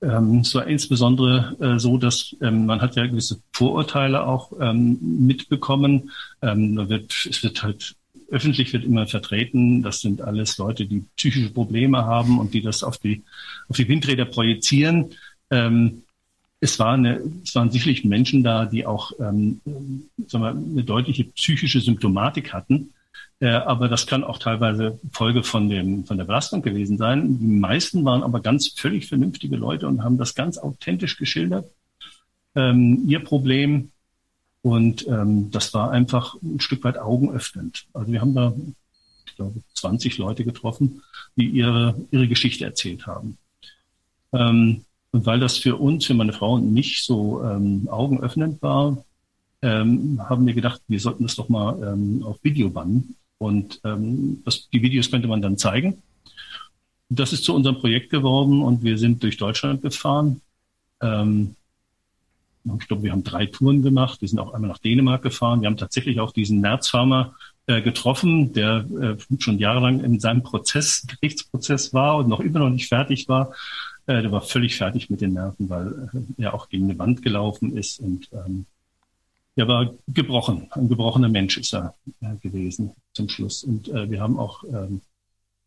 Ähm, 0.00 0.40
es 0.40 0.54
war 0.54 0.66
insbesondere 0.66 1.56
äh, 1.60 1.78
so, 1.78 1.96
dass 1.96 2.34
ähm, 2.40 2.66
man 2.66 2.80
hat 2.80 2.96
ja 2.96 3.06
gewisse 3.06 3.40
Vorurteile 3.52 4.26
auch 4.26 4.52
ähm, 4.60 4.98
mitbekommen. 5.00 6.10
Ähm, 6.40 6.88
wird, 6.88 7.26
es 7.28 7.42
wird 7.42 7.62
halt 7.62 7.94
öffentlich 8.30 8.72
wird 8.72 8.84
immer 8.84 9.06
vertreten, 9.06 9.82
das 9.82 10.00
sind 10.00 10.22
alles 10.22 10.56
Leute, 10.56 10.86
die 10.86 11.04
psychische 11.16 11.50
Probleme 11.50 12.06
haben 12.06 12.38
und 12.38 12.54
die 12.54 12.62
das 12.62 12.82
auf 12.82 12.96
die 12.96 13.22
auf 13.68 13.76
die 13.76 13.88
Windräder 13.88 14.24
projizieren. 14.24 15.10
Ähm, 15.50 16.02
es, 16.58 16.78
war 16.78 16.94
eine, 16.94 17.20
es 17.44 17.54
waren 17.54 17.70
sicherlich 17.70 18.04
Menschen 18.04 18.42
da, 18.42 18.64
die 18.64 18.86
auch 18.86 19.12
ähm, 19.20 19.60
sagen 20.26 20.44
wir, 20.44 20.50
eine 20.50 20.84
deutliche 20.84 21.24
psychische 21.24 21.80
Symptomatik 21.80 22.52
hatten. 22.54 22.94
Äh, 23.40 23.48
aber 23.48 23.88
das 23.88 24.06
kann 24.06 24.22
auch 24.22 24.38
teilweise 24.38 25.00
Folge 25.10 25.42
von, 25.42 25.68
dem, 25.68 26.04
von 26.04 26.16
der 26.16 26.24
Belastung 26.24 26.62
gewesen 26.62 26.96
sein. 26.96 27.38
Die 27.40 27.46
meisten 27.46 28.04
waren 28.04 28.22
aber 28.22 28.40
ganz 28.40 28.68
völlig 28.68 29.08
vernünftige 29.08 29.56
Leute 29.56 29.88
und 29.88 30.04
haben 30.04 30.16
das 30.16 30.34
ganz 30.34 30.58
authentisch 30.58 31.16
geschildert, 31.16 31.68
ähm, 32.54 33.02
ihr 33.08 33.22
Problem. 33.24 33.90
Und 34.62 35.06
ähm, 35.08 35.50
das 35.50 35.74
war 35.74 35.90
einfach 35.90 36.36
ein 36.40 36.60
Stück 36.60 36.84
weit 36.84 36.98
augenöffnend. 36.98 37.86
Also 37.92 38.12
wir 38.12 38.20
haben 38.20 38.34
da, 38.34 38.54
ich 39.26 39.34
glaube, 39.34 39.60
20 39.74 40.18
Leute 40.18 40.44
getroffen, 40.44 41.02
die 41.34 41.48
ihre, 41.48 41.96
ihre 42.12 42.28
Geschichte 42.28 42.64
erzählt 42.64 43.08
haben. 43.08 43.38
Ähm, 44.32 44.84
und 45.10 45.26
weil 45.26 45.40
das 45.40 45.58
für 45.58 45.76
uns, 45.76 46.06
für 46.06 46.14
meine 46.14 46.32
Frau 46.32 46.54
und 46.54 46.72
mich 46.72 47.02
so 47.02 47.42
ähm, 47.42 47.88
augenöffnend 47.90 48.62
war, 48.62 49.04
ähm, 49.62 50.20
haben 50.28 50.46
wir 50.46 50.54
gedacht, 50.54 50.82
wir 50.88 51.00
sollten 51.00 51.22
das 51.22 51.36
doch 51.36 51.48
mal 51.48 51.80
ähm, 51.82 52.22
auf 52.24 52.38
Video 52.42 52.68
bannen 52.68 53.16
und 53.38 53.80
ähm, 53.84 54.42
das, 54.44 54.68
die 54.70 54.82
Videos 54.82 55.10
könnte 55.10 55.28
man 55.28 55.42
dann 55.42 55.56
zeigen. 55.56 56.02
Das 57.08 57.32
ist 57.32 57.44
zu 57.44 57.54
unserem 57.54 57.78
Projekt 57.78 58.10
geworden 58.10 58.62
und 58.62 58.82
wir 58.82 58.98
sind 58.98 59.22
durch 59.22 59.36
Deutschland 59.36 59.82
gefahren. 59.82 60.40
Ähm, 61.00 61.56
ich 62.64 62.86
glaube, 62.86 63.02
wir 63.02 63.12
haben 63.12 63.24
drei 63.24 63.46
Touren 63.46 63.82
gemacht. 63.82 64.20
Wir 64.20 64.28
sind 64.28 64.38
auch 64.38 64.54
einmal 64.54 64.70
nach 64.70 64.78
Dänemark 64.78 65.22
gefahren. 65.22 65.60
Wir 65.60 65.66
haben 65.66 65.76
tatsächlich 65.76 66.20
auch 66.20 66.32
diesen 66.32 66.60
Nerzfarmer 66.60 67.34
äh, 67.66 67.82
getroffen, 67.82 68.52
der 68.52 68.86
äh, 69.00 69.16
schon 69.38 69.58
jahrelang 69.58 70.00
in 70.00 70.20
seinem 70.20 70.42
Prozess, 70.42 71.06
Gerichtsprozess 71.06 71.92
war 71.92 72.18
und 72.18 72.28
noch 72.28 72.40
immer 72.40 72.60
noch 72.60 72.70
nicht 72.70 72.88
fertig 72.88 73.28
war. 73.28 73.52
Äh, 74.06 74.22
der 74.22 74.32
war 74.32 74.42
völlig 74.42 74.76
fertig 74.76 75.10
mit 75.10 75.20
den 75.20 75.32
Nerven, 75.32 75.68
weil 75.68 76.10
äh, 76.38 76.42
er 76.42 76.54
auch 76.54 76.68
gegen 76.68 76.84
eine 76.84 76.98
Wand 76.98 77.22
gelaufen 77.22 77.76
ist 77.76 78.00
und 78.00 78.28
ähm, 79.56 79.62
er 79.62 79.68
war 79.68 79.94
gebrochen. 80.08 80.68
Ein 80.70 80.88
gebrochener 80.88 81.28
Mensch 81.28 81.58
ist 81.58 81.74
er 81.74 81.94
äh, 82.20 82.36
gewesen 82.40 82.92
zum 83.12 83.28
Schluss. 83.28 83.64
Und 83.64 83.88
äh, 83.88 84.10
wir 84.10 84.20
haben 84.20 84.38
auch 84.38 84.64
ähm, 84.64 85.00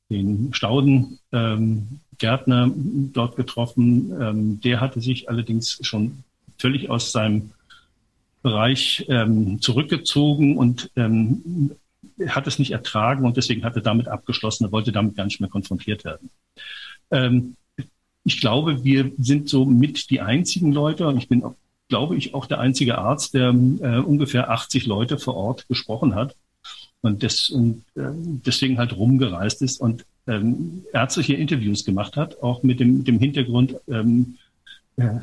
den 0.10 0.54
Stauden 0.54 1.20
ähm, 1.32 2.00
dort 2.20 3.36
getroffen. 3.36 4.12
Ähm, 4.22 4.62
der 4.62 4.82
hatte 4.82 5.02
sich 5.02 5.30
allerdings 5.30 5.80
schon 5.82 6.24
völlig 6.58 6.90
aus 6.90 7.12
seinem 7.12 7.52
Bereich 8.42 9.06
ähm, 9.10 9.60
zurückgezogen 9.60 10.58
und 10.58 10.92
ähm, 10.96 11.72
hat 12.28 12.48
es 12.48 12.60
nicht 12.60 12.72
ertragen 12.72 13.26
und 13.26 13.38
deswegen 13.38 13.64
hat 13.64 13.76
er 13.76 13.82
damit 13.82 14.08
abgeschlossen. 14.08 14.66
Er 14.66 14.72
wollte 14.72 14.92
damit 14.92 15.16
gar 15.16 15.26
nicht 15.26 15.42
mehr 15.42 15.50
konfrontiert 15.50 16.06
werden. 16.06 16.30
Ähm, 17.12 17.56
ich 18.24 18.40
glaube, 18.40 18.84
wir 18.84 19.12
sind 19.18 19.50
so 19.50 19.66
mit 19.66 20.10
die 20.10 20.22
einzigen 20.22 20.72
Leute, 20.72 21.08
und 21.08 21.18
ich 21.18 21.28
bin, 21.28 21.44
auch, 21.44 21.56
glaube 21.90 22.16
ich, 22.16 22.34
auch 22.34 22.46
der 22.46 22.60
einzige 22.60 22.98
Arzt, 22.98 23.34
der 23.34 23.50
äh, 23.50 24.00
ungefähr 24.00 24.50
80 24.50 24.86
Leute 24.86 25.18
vor 25.18 25.36
Ort 25.36 25.68
gesprochen 25.68 26.16
hat 26.16 26.36
und, 27.02 27.24
des, 27.24 27.50
und 27.50 27.84
äh, 27.96 28.10
deswegen 28.14 28.78
halt 28.78 28.96
rumgereist 28.96 29.62
ist 29.62 29.80
und 29.80 30.06
ähm, 30.28 30.84
ärztliche 30.92 31.36
Interviews 31.36 31.86
gemacht 31.86 32.18
hat, 32.18 32.42
auch 32.42 32.64
mit 32.64 32.80
dem, 32.80 33.04
dem 33.04 33.20
Hintergrund, 33.20 33.76
ähm, 33.88 34.36
äh, 34.98 35.20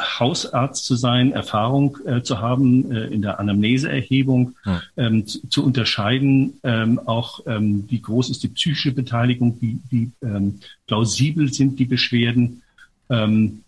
Hausarzt 0.00 0.84
zu 0.84 0.96
sein, 0.96 1.32
Erfahrung 1.32 1.98
äh, 2.04 2.22
zu 2.22 2.40
haben 2.40 2.90
äh, 2.90 3.06
in 3.06 3.22
der 3.22 3.38
Anamneseerhebung, 3.38 4.54
hm. 4.62 4.80
ähm, 4.96 5.26
zu, 5.26 5.48
zu, 5.48 5.64
unterscheiden, 5.64 6.58
ähm, 6.62 7.00
auch 7.04 7.40
ähm, 7.46 7.84
wie 7.88 8.00
groß 8.00 8.30
ist 8.30 8.42
die 8.42 8.48
psychische 8.48 8.92
Beteiligung, 8.92 9.56
wie, 9.60 9.78
wie 9.90 10.10
ähm, 10.22 10.60
plausibel 10.86 11.52
sind 11.52 11.78
die 11.78 11.84
Beschwerden. 11.84 12.62
Ähm, 13.10 13.62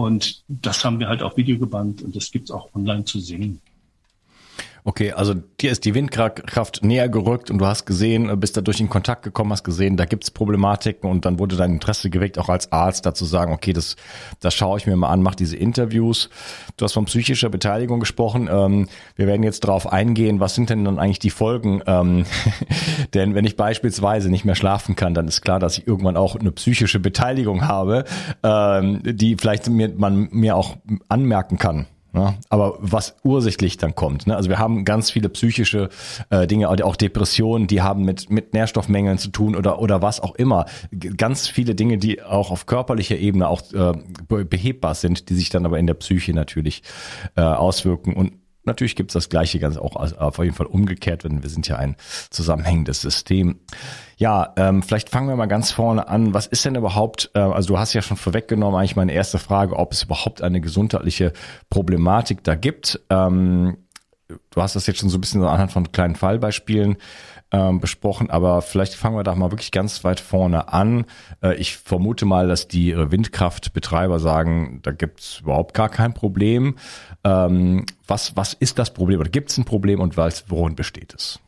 und 0.00 0.42
das 0.48 0.84
haben 0.84 0.98
wir 1.00 1.08
halt 1.08 1.22
auf 1.22 1.36
Video 1.36 1.58
gebannt 1.58 2.02
und 2.02 2.16
das 2.16 2.30
gibt's 2.30 2.50
auch 2.50 2.74
online 2.74 3.04
zu 3.04 3.20
sehen. 3.20 3.60
Okay, 4.84 5.12
also 5.12 5.34
dir 5.34 5.70
ist 5.70 5.84
die 5.84 5.94
Windkraft 5.94 6.82
näher 6.82 7.08
gerückt 7.08 7.50
und 7.50 7.58
du 7.58 7.66
hast 7.66 7.84
gesehen, 7.84 8.40
bist 8.40 8.56
dadurch 8.56 8.80
in 8.80 8.88
Kontakt 8.88 9.22
gekommen, 9.22 9.52
hast 9.52 9.64
gesehen, 9.64 9.96
da 9.96 10.06
gibt's 10.06 10.30
Problematiken 10.30 11.10
und 11.10 11.24
dann 11.24 11.38
wurde 11.38 11.56
dein 11.56 11.72
Interesse 11.72 12.08
geweckt, 12.08 12.38
auch 12.38 12.48
als 12.48 12.72
Arzt 12.72 13.04
dazu 13.04 13.24
sagen, 13.24 13.52
okay, 13.52 13.72
das, 13.72 13.96
das 14.40 14.54
schaue 14.54 14.78
ich 14.78 14.86
mir 14.86 14.96
mal 14.96 15.08
an, 15.08 15.22
mach 15.22 15.34
diese 15.34 15.56
Interviews. 15.56 16.30
Du 16.76 16.84
hast 16.84 16.94
von 16.94 17.04
psychischer 17.04 17.50
Beteiligung 17.50 18.00
gesprochen. 18.00 18.48
Ähm, 18.50 18.88
wir 19.16 19.26
werden 19.26 19.42
jetzt 19.42 19.64
darauf 19.64 19.92
eingehen, 19.92 20.40
was 20.40 20.54
sind 20.54 20.70
denn 20.70 20.84
dann 20.84 20.98
eigentlich 20.98 21.18
die 21.18 21.30
Folgen? 21.30 21.82
Ähm, 21.86 22.24
denn 23.14 23.34
wenn 23.34 23.44
ich 23.44 23.56
beispielsweise 23.56 24.30
nicht 24.30 24.44
mehr 24.44 24.54
schlafen 24.54 24.96
kann, 24.96 25.14
dann 25.14 25.28
ist 25.28 25.42
klar, 25.42 25.58
dass 25.58 25.76
ich 25.76 25.86
irgendwann 25.86 26.16
auch 26.16 26.36
eine 26.36 26.52
psychische 26.52 27.00
Beteiligung 27.00 27.66
habe, 27.66 28.04
ähm, 28.42 29.00
die 29.04 29.36
vielleicht 29.36 29.68
mir, 29.68 29.90
man 29.94 30.28
mir 30.30 30.56
auch 30.56 30.76
anmerken 31.08 31.58
kann. 31.58 31.86
Ja, 32.12 32.34
aber 32.48 32.76
was 32.80 33.14
ursächlich 33.22 33.76
dann 33.76 33.94
kommt, 33.94 34.26
ne? 34.26 34.36
also 34.36 34.48
wir 34.48 34.58
haben 34.58 34.84
ganz 34.84 35.10
viele 35.12 35.28
psychische 35.28 35.90
äh, 36.30 36.46
Dinge, 36.48 36.68
auch 36.68 36.96
Depressionen, 36.96 37.68
die 37.68 37.82
haben 37.82 38.04
mit 38.04 38.30
mit 38.30 38.52
Nährstoffmängeln 38.52 39.18
zu 39.18 39.30
tun 39.30 39.54
oder 39.54 39.80
oder 39.80 40.02
was 40.02 40.20
auch 40.20 40.34
immer. 40.34 40.66
Ganz 41.16 41.46
viele 41.46 41.76
Dinge, 41.76 41.98
die 41.98 42.22
auch 42.22 42.50
auf 42.50 42.66
körperlicher 42.66 43.16
Ebene 43.16 43.48
auch 43.48 43.62
äh, 43.72 43.92
behebbar 44.44 44.94
sind, 44.94 45.28
die 45.28 45.34
sich 45.34 45.50
dann 45.50 45.64
aber 45.64 45.78
in 45.78 45.86
der 45.86 45.94
Psyche 45.94 46.34
natürlich 46.34 46.82
äh, 47.36 47.42
auswirken 47.42 48.14
und 48.14 48.39
Natürlich 48.70 48.94
gibt 48.94 49.10
es 49.10 49.14
das 49.14 49.28
Gleiche 49.28 49.58
ganz 49.58 49.76
auch 49.76 49.96
auf 49.96 50.38
jeden 50.38 50.54
Fall 50.54 50.66
umgekehrt, 50.66 51.24
denn 51.24 51.42
wir 51.42 51.50
sind 51.50 51.66
ja 51.66 51.74
ein 51.74 51.96
zusammenhängendes 52.30 53.00
System. 53.00 53.58
Ja, 54.16 54.52
ähm, 54.56 54.84
vielleicht 54.84 55.10
fangen 55.10 55.28
wir 55.28 55.34
mal 55.34 55.46
ganz 55.46 55.72
vorne 55.72 56.06
an. 56.06 56.34
Was 56.34 56.46
ist 56.46 56.64
denn 56.64 56.76
überhaupt, 56.76 57.32
äh, 57.34 57.40
also 57.40 57.74
du 57.74 57.78
hast 57.80 57.94
ja 57.94 58.02
schon 58.02 58.16
vorweggenommen, 58.16 58.78
eigentlich 58.78 58.94
meine 58.94 59.12
erste 59.12 59.38
Frage, 59.38 59.74
ob 59.76 59.92
es 59.92 60.04
überhaupt 60.04 60.40
eine 60.40 60.60
gesundheitliche 60.60 61.32
Problematik 61.68 62.44
da 62.44 62.54
gibt. 62.54 63.00
Ähm, 63.10 63.76
du 64.28 64.62
hast 64.62 64.76
das 64.76 64.86
jetzt 64.86 65.00
schon 65.00 65.08
so 65.08 65.18
ein 65.18 65.20
bisschen 65.20 65.42
anhand 65.42 65.72
von 65.72 65.90
kleinen 65.90 66.14
Fallbeispielen 66.14 66.96
ähm, 67.52 67.80
besprochen, 67.80 68.30
aber 68.30 68.62
vielleicht 68.62 68.94
fangen 68.94 69.16
wir 69.16 69.24
da 69.24 69.34
mal 69.34 69.50
wirklich 69.50 69.70
ganz 69.70 70.04
weit 70.04 70.20
vorne 70.20 70.72
an. 70.72 71.04
Äh, 71.42 71.56
ich 71.56 71.76
vermute 71.76 72.24
mal, 72.24 72.48
dass 72.48 72.68
die 72.68 72.94
Windkraftbetreiber 72.96 74.20
sagen, 74.20 74.80
da 74.82 74.92
gibt's 74.92 75.40
überhaupt 75.40 75.74
gar 75.74 75.88
kein 75.88 76.14
Problem. 76.14 76.76
Ähm, 77.24 77.86
was, 78.06 78.36
was 78.36 78.54
ist 78.54 78.78
das 78.78 78.94
Problem 78.94 79.20
oder 79.20 79.30
gibt 79.30 79.50
es 79.50 79.58
ein 79.58 79.64
Problem 79.64 80.00
und 80.00 80.16
worin 80.16 80.76
besteht 80.76 81.14
es? 81.14 81.40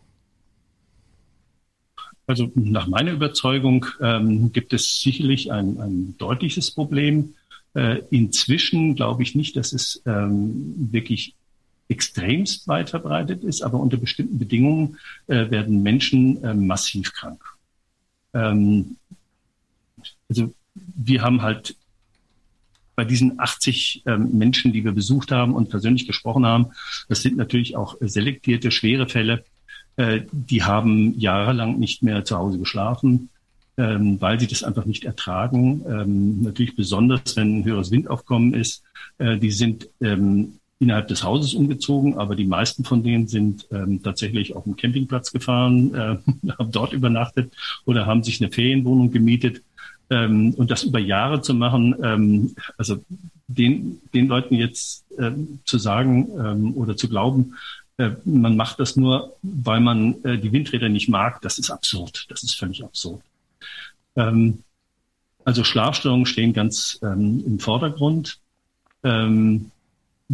Also 2.27 2.51
nach 2.55 2.87
meiner 2.87 3.13
Überzeugung 3.13 3.87
ähm, 4.01 4.53
gibt 4.53 4.73
es 4.73 5.01
sicherlich 5.01 5.53
ein, 5.53 5.79
ein 5.81 6.15
deutliches 6.19 6.71
Problem. 6.71 7.35
Äh, 7.75 8.03
inzwischen 8.11 8.95
glaube 8.95 9.23
ich 9.23 9.35
nicht, 9.35 9.57
dass 9.57 9.73
es 9.73 10.03
ähm, 10.07 10.89
wirklich 10.93 11.35
extremst 11.93 12.67
weit 12.69 12.91
verbreitet 12.91 13.45
ist, 13.45 13.63
aber 13.63 13.79
unter 13.79 13.97
bestimmten 13.97 14.39
Bedingungen 14.39 14.99
äh, 15.29 15.51
werden 15.51 15.83
Menschen 15.83 16.43
äh, 16.43 16.55
massiv 16.55 17.13
krank. 17.13 17.43
Ähm, 18.35 18.97
also 20.29 20.53
wir 20.75 21.23
haben 21.23 21.43
halt 21.43 21.77
bei 22.95 23.05
diesen 23.05 23.39
80 23.39 24.03
ähm, 24.07 24.37
Menschen, 24.37 24.73
die 24.73 24.85
wir 24.85 24.93
besucht 24.93 25.33
haben 25.33 25.55
und 25.55 25.71
persönlich 25.71 26.07
gesprochen 26.07 26.45
haben, 26.45 26.73
das 27.09 27.23
sind 27.23 27.37
natürlich 27.37 27.77
auch 27.77 27.97
selektierte, 28.01 28.71
schwere 28.71 29.09
Fälle, 29.09 29.45
äh, 29.97 30.23
die 30.31 30.63
haben 30.63 31.19
jahrelang 31.19 31.79
nicht 31.79 32.03
mehr 32.03 32.25
zu 32.25 32.37
Hause 32.37 32.59
geschlafen, 32.59 33.29
ähm, 33.77 34.21
weil 34.21 34.39
sie 34.39 34.47
das 34.47 34.63
einfach 34.63 34.85
nicht 34.85 35.05
ertragen. 35.05 35.83
Ähm, 35.87 36.43
natürlich 36.43 36.77
besonders, 36.77 37.37
wenn 37.37 37.61
ein 37.61 37.65
höheres 37.65 37.91
Windaufkommen 37.91 38.55
ist. 38.55 38.83
Äh, 39.19 39.39
die 39.39 39.51
sind 39.51 39.89
ähm, 40.01 40.59
innerhalb 40.83 41.07
des 41.07 41.23
Hauses 41.23 41.55
umgezogen, 41.55 42.19
aber 42.19 42.35
die 42.35 42.45
meisten 42.45 42.85
von 42.85 43.05
denen 43.05 43.29
sind 43.29 43.69
ähm, 43.71 44.03
tatsächlich 44.03 44.57
auf 44.57 44.65
dem 44.65 44.77
Campingplatz 44.77 45.31
gefahren, 45.31 45.95
äh, 45.95 45.99
haben 46.59 46.73
dort 46.73 46.93
übernachtet 46.93 47.53
oder 47.85 48.07
haben 48.07 48.25
sich 48.25 48.41
eine 48.41 48.51
Ferienwohnung 48.51 49.13
gemietet. 49.13 49.63
Ähm, 50.11 50.53
und 50.55 50.71
das 50.71 50.83
über 50.83 50.99
Jahre 50.99 51.41
zu 51.41 51.55
machen, 51.55 51.95
ähm, 52.03 52.57
also 52.77 53.03
den, 53.47 54.01
den 54.13 54.27
Leuten 54.27 54.57
jetzt 54.57 55.05
ähm, 55.19 55.61
zu 55.65 55.79
sagen 55.79 56.29
ähm, 56.37 56.75
oder 56.75 56.97
zu 56.97 57.09
glauben, 57.09 57.55
äh, 57.99 58.11
man 58.25 58.57
macht 58.57 58.81
das 58.81 58.97
nur, 58.97 59.37
weil 59.43 59.81
man 59.81 60.23
äh, 60.25 60.39
die 60.39 60.53
Windräder 60.53 60.89
nicht 60.89 61.09
mag, 61.09 61.41
das 61.43 61.59
ist 61.59 61.71
absurd. 61.71 62.27
Das 62.29 62.43
ist 62.43 62.59
völlig 62.59 62.83
absurd. 62.83 63.23
Ähm, 64.17 64.59
also 65.45 65.65
Schlafstörungen 65.65 66.27
stehen 66.27 66.53
ganz 66.53 66.99
ähm, 67.03 67.43
im 67.47 67.59
Vordergrund. 67.59 68.39
Ähm, 69.05 69.72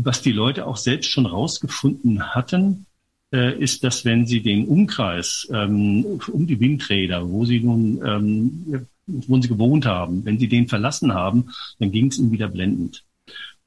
was 0.05 0.23
die 0.23 0.33
Leute 0.33 0.67
auch 0.67 0.76
selbst 0.76 1.11
schon 1.11 1.26
rausgefunden 1.26 2.35
hatten, 2.35 2.87
äh, 3.33 3.59
ist, 3.59 3.85
dass 3.85 4.05
wenn 4.05 4.26
sie 4.26 4.40
den 4.40 4.67
Umkreis 4.67 5.49
ähm, 5.52 6.21
um 6.33 6.47
die 6.47 6.61
Windräder, 6.61 7.28
wo 7.28 7.45
sie 7.45 7.61
nun, 7.61 8.00
ähm, 8.05 8.87
wo 9.07 9.40
sie 9.40 9.49
gewohnt 9.49 9.87
haben, 9.87 10.25
wenn 10.25 10.38
sie 10.38 10.49
den 10.49 10.69
verlassen 10.69 11.12
haben, 11.12 11.50
dann 11.78 11.93
ging 11.93 12.07
es 12.09 12.19
ihnen 12.19 12.33
wieder 12.33 12.49
blendend. 12.49 13.05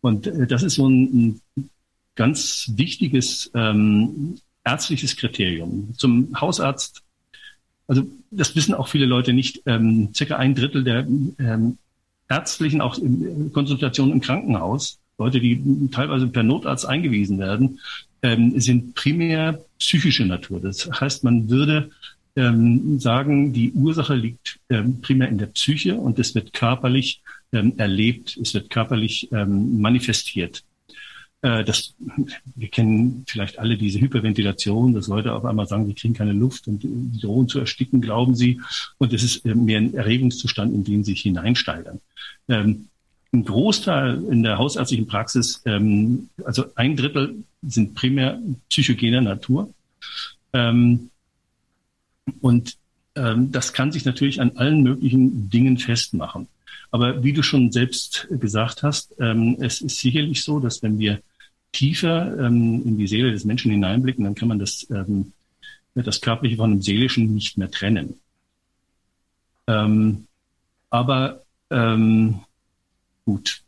Und 0.02 0.28
äh, 0.28 0.48
das 0.48 0.64
ist 0.64 0.76
so 0.76 0.88
ein, 0.88 1.42
ein 1.56 1.70
ganz 2.16 2.72
wichtiges 2.76 3.52
ähm, 3.54 4.40
ärztliches 4.64 5.16
Kriterium. 5.16 5.94
Zum 5.98 6.40
Hausarzt, 6.40 7.04
also 7.88 8.04
das 8.32 8.56
wissen 8.56 8.74
auch 8.74 8.88
viele 8.88 9.06
Leute 9.06 9.34
nicht, 9.34 9.62
ähm, 9.66 10.10
circa 10.16 10.38
ein 10.38 10.56
Drittel 10.56 10.84
der 10.84 11.00
ähm, 11.40 11.78
ärztlichen, 12.30 12.82
auch 12.82 12.98
Konsultationen 13.54 14.14
im 14.14 14.22
Krankenhaus 14.22 15.00
Leute, 15.22 15.40
die 15.40 15.62
teilweise 15.92 16.28
per 16.28 16.44
Notarzt 16.44 16.86
eingewiesen 16.86 17.38
werden, 17.38 17.80
ähm, 18.24 18.60
sind 18.60 18.96
primär 18.96 19.62
psychische 19.80 20.25
Natur. 20.25 20.60
Das 20.60 20.90
heißt, 21.00 21.24
man 21.24 21.50
würde 21.50 21.92
ähm, 22.36 23.00
sagen, 23.00 23.54
die 23.54 23.72
Ursache 23.72 24.16
liegt 24.16 24.60
ähm, 24.70 25.01
primär 25.01 25.30
in 25.30 25.38
der 25.38 25.48
Psyche 25.48 25.96
und 25.96 26.18
es 26.18 26.34
wird 26.34 26.54
körperlich 26.54 27.22
ähm, 27.51 27.74
erlebt, 27.78 28.38
es 28.42 28.54
wird 28.54 28.70
körperlich 28.70 29.30
ähm, 29.32 29.82
manifestiert. 29.82 30.63
Äh, 31.42 31.63
das, 31.63 31.94
wir 32.56 32.70
kennen 32.70 33.25
vielleicht 33.28 33.60
alle 33.60 33.78
diese 33.78 34.00
Hyperventilation, 34.00 34.94
dass 34.94 35.08
Leute 35.08 35.34
auf 35.34 35.46
einmal 35.46 35.68
sagen, 35.68 35.88
sie 35.88 35.94
kriegen 35.94 36.13
keine 36.13 36.34
Luft 36.34 36.68
und 36.68 36.84
drohen 37.22 37.48
zu 37.48 37.60
ersticken, 37.60 38.01
glauben 38.01 38.36
sie. 38.36 38.62
Und 38.98 39.13
es 39.13 39.24
ist 39.24 39.46
äh, 39.46 39.56
mehr 39.56 39.80
ein 39.80 39.94
Erregungszustand, 39.94 40.74
in 40.74 40.84
den 40.84 41.04
sie 41.04 41.12
sich 41.12 41.22
hineinsteigern. 41.22 42.00
Ähm, 42.48 42.88
ein 43.34 43.46
Großteil 43.46 44.24
in 44.30 44.44
der 44.44 44.58
hausärztlichen 44.58 45.08
Praxis, 45.08 45.62
ähm, 45.66 46.30
also 46.44 46.66
ein 46.76 46.98
Drittel 46.98 47.44
sind 47.62 47.96
primär 47.96 48.40
psychogener 48.70 49.22
Natur. 49.22 49.74
Ähm, 50.54 51.10
und 52.42 52.78
ähm, 53.16 53.52
das 53.52 53.74
kann 53.74 53.92
sich 53.92 54.06
natürlich 54.06 54.42
an 54.42 54.58
allen 54.58 54.84
möglichen 54.84 55.50
Dingen 55.50 55.78
festmachen. 55.78 56.48
Aber 56.92 57.24
wie 57.24 57.34
du 57.34 57.42
schon 57.42 57.72
selbst 57.72 58.28
gesagt 58.30 58.84
hast, 58.84 59.16
ähm, 59.20 59.58
es 59.62 59.82
ist 59.82 60.00
sicherlich 60.00 60.44
so, 60.44 60.60
dass 60.60 60.84
wenn 60.84 61.00
wir 61.00 61.22
tiefer 61.72 62.38
ähm, 62.38 62.84
in 62.86 62.98
die 62.98 63.08
Seele 63.08 63.32
des 63.32 63.46
Menschen 63.46 63.72
hineinblicken, 63.72 64.26
dann 64.26 64.36
kann 64.36 64.50
man 64.50 64.60
das, 64.60 64.86
ähm, 64.90 65.32
das 65.96 66.20
Körperliche 66.20 66.58
von 66.58 66.72
dem 66.72 66.82
Seelischen 66.82 67.34
nicht 67.34 67.58
mehr 67.58 67.72
trennen. 67.72 68.20
Ähm, 69.68 70.28
aber 70.90 71.44
ähm, 71.70 72.42
gut. 73.25 73.63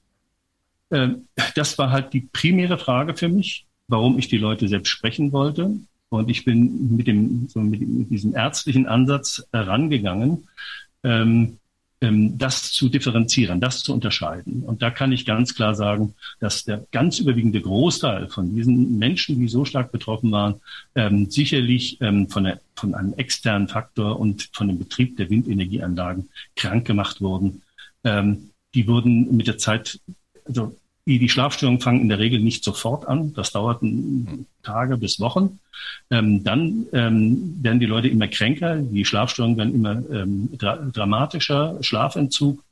Äh, 0.90 1.10
das 1.56 1.78
war 1.78 1.92
halt 1.92 2.14
die 2.14 2.22
primäre 2.22 2.78
Frage 2.78 3.16
für 3.16 3.30
mich, 3.30 3.66
warum 3.88 4.18
ich 4.20 4.28
die 4.28 4.38
Leute 4.38 4.68
selbst 4.68 4.90
sprechen 4.90 5.32
wollte. 5.32 5.72
Und 6.10 6.30
ich 6.30 6.46
bin 6.46 6.96
mit 6.96 7.08
dem, 7.08 7.48
so 7.50 7.60
mit 7.60 7.82
diesem 7.82 8.36
ärztlichen 8.36 8.86
Ansatz 8.86 9.48
herangegangen, 9.52 10.48
ähm, 11.04 11.58
ähm, 12.04 12.38
das 12.38 12.72
zu 12.72 12.90
differenzieren, 12.90 13.62
das 13.62 13.82
zu 13.82 13.94
unterscheiden. 13.94 14.64
Und 14.64 14.82
da 14.82 14.92
kann 14.92 15.12
ich 15.12 15.26
ganz 15.26 15.56
klar 15.56 15.74
sagen, 15.74 16.14
dass 16.40 16.66
der 16.66 16.86
ganz 16.92 17.18
überwiegende 17.20 17.62
Großteil 17.62 18.28
von 18.28 18.54
diesen 18.54 19.00
Menschen, 19.00 19.40
die 19.40 19.48
so 19.48 19.64
stark 19.64 19.92
betroffen 19.92 20.32
waren, 20.32 20.60
ähm, 20.96 21.32
sicherlich 21.32 22.00
ähm, 22.02 22.30
von, 22.30 22.44
der, 22.44 22.60
von 22.76 22.94
einem 22.94 23.14
externen 23.14 23.70
Faktor 23.70 24.20
und 24.20 24.50
von 24.52 24.68
dem 24.68 24.78
Betrieb 24.78 25.18
der 25.18 25.30
Windenergieanlagen 25.30 26.30
krank 26.56 26.86
gemacht 26.86 27.22
wurden. 27.22 27.62
Ähm, 28.04 28.50
die 28.74 28.88
wurden 28.88 29.36
mit 29.36 29.48
der 29.48 29.58
Zeit, 29.58 30.00
also 30.46 30.76
die, 31.06 31.30
Schlafstörungen 31.30 31.82
fangen 31.82 32.02
in 32.02 32.10
der 32.10 32.20
Regel 32.20 32.40
nicht 32.40 32.64
sofort 32.64 33.08
an. 33.08 33.34
Das 33.34 33.52
dauert 33.52 33.82
Tage 34.62 34.98
bis 34.98 35.20
Wochen. 35.20 35.60
Ähm, 36.10 36.44
dann 36.44 36.86
ähm, 36.94 37.58
werden 37.62 37.80
die 37.80 37.86
Leute 37.86 38.08
immer 38.08 38.28
kränker, 38.28 38.78
die 38.78 39.04
Schlafstörungen 39.04 39.58
werden 39.58 39.76
immer 39.76 40.02
ähm, 40.12 40.50
dra 40.58 40.78
dramatischer, 40.78 41.78
Schlafentzug, 41.82 42.64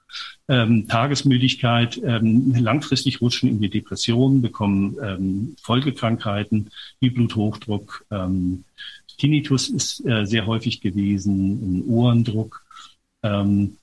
ähm, 0.48 0.88
Tagesmüdigkeit, 0.88 2.00
ähm, 2.04 2.54
langfristig 2.56 3.22
rutschen 3.22 3.50
in 3.50 3.60
die 3.60 3.70
Depression, 3.70 4.42
bekommen 4.42 4.96
ähm, 5.04 5.56
Folgekrankheiten 5.62 6.70
wie 7.00 7.10
Bluthochdruck. 7.10 8.06
Tinnitus 9.18 9.70
ist 9.70 10.06
äh, 10.06 10.26
sehr 10.26 10.46
häufig 10.48 10.82
gewesen, 10.82 11.84
Ohrendruck. 11.88 12.64
Ähm, 13.24 13.78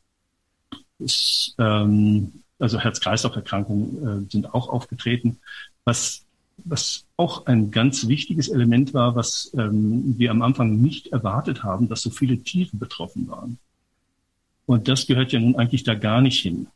ist, 0.99 1.55
ähm, 1.59 2.33
also 2.59 2.79
Herz-Kreislauf-Erkrankungen 2.79 4.27
äh, 4.27 4.31
sind 4.31 4.55
auch 4.55 4.69
aufgetreten. 4.69 5.39
Was, 5.85 6.25
was 6.65 7.05
auch 7.17 7.47
ein 7.47 7.71
ganz 7.71 8.09
wichtiges 8.09 8.49
Element 8.49 8.95
war, 8.95 9.15
was 9.15 9.53
ähm, 9.57 10.15
wir 10.19 10.31
am 10.31 10.43
Anfang 10.43 10.81
nicht 10.81 11.09
erwartet 11.09 11.63
haben, 11.63 11.89
dass 11.89 12.03
so 12.03 12.11
viele 12.11 12.39
Tiere 12.39 12.77
betroffen 12.77 13.29
waren. 13.29 13.59
Und 14.67 14.89
das 14.89 15.07
gehört 15.07 15.33
ja 15.33 15.41
nun 15.41 15.57
eigentlich 15.57 15.85
da 15.85 15.95
gar 15.95 16.21
nicht 16.21 16.41
hin. 16.41 16.67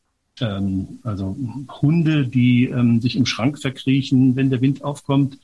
Ähm, 0.41 1.01
also 1.03 1.37
Hunde, 1.83 2.27
die 2.27 2.67
ähm, 2.67 3.01
sich 3.01 3.17
im 3.17 3.27
Schrank 3.27 3.59
verkriechen, 3.59 4.37
wenn 4.37 4.51
der 4.51 4.61
Wind 4.61 4.83
aufkommt, 4.85 5.39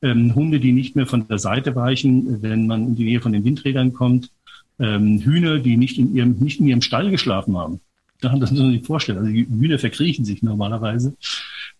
ähm, 0.00 0.34
Hunde, 0.34 0.60
die 0.60 0.72
nicht 0.72 0.94
mehr 0.94 1.06
von 1.06 1.26
der 1.26 1.38
Seite 1.38 1.74
weichen, 1.74 2.42
wenn 2.42 2.66
man 2.66 2.88
in 2.88 2.96
die 2.96 3.04
Nähe 3.04 3.20
von 3.20 3.32
den 3.32 3.44
Windrädern 3.44 3.94
kommt, 3.94 4.30
ähm, 4.78 5.18
Hühner, 5.18 5.58
die 5.58 5.76
nicht 5.76 5.98
in 5.98 6.14
ihrem, 6.14 6.38
nicht 6.38 6.60
in 6.60 6.68
ihrem 6.68 6.82
Stall 6.82 7.10
geschlafen 7.10 7.56
haben 7.56 7.80
das 8.20 8.50
muss 8.50 8.60
man 8.60 8.72
sich 8.72 8.86
vorstellen. 8.86 9.18
Also 9.18 9.30
die 9.30 9.46
Hühner 9.46 9.78
verkriechen 9.78 10.24
sich 10.24 10.42
normalerweise. 10.42 11.14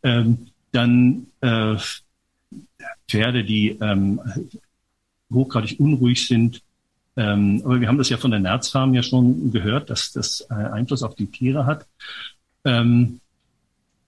Ähm, 0.02 0.48
dann 0.72 1.26
äh, 1.40 1.76
Pferde, 3.08 3.44
die 3.44 3.70
ähm, 3.80 4.20
hochgradig 5.32 5.80
unruhig 5.80 6.26
sind. 6.26 6.62
Ähm, 7.16 7.62
aber 7.64 7.80
wir 7.80 7.88
haben 7.88 7.98
das 7.98 8.10
ja 8.10 8.16
von 8.16 8.30
der 8.30 8.40
Nerzfarm 8.40 8.94
ja 8.94 9.02
schon 9.02 9.50
gehört, 9.50 9.90
dass 9.90 10.12
das 10.12 10.46
äh, 10.50 10.54
Einfluss 10.54 11.02
auf 11.02 11.14
die 11.14 11.26
Tiere 11.26 11.66
hat. 11.66 11.86
Ähm, 12.64 13.20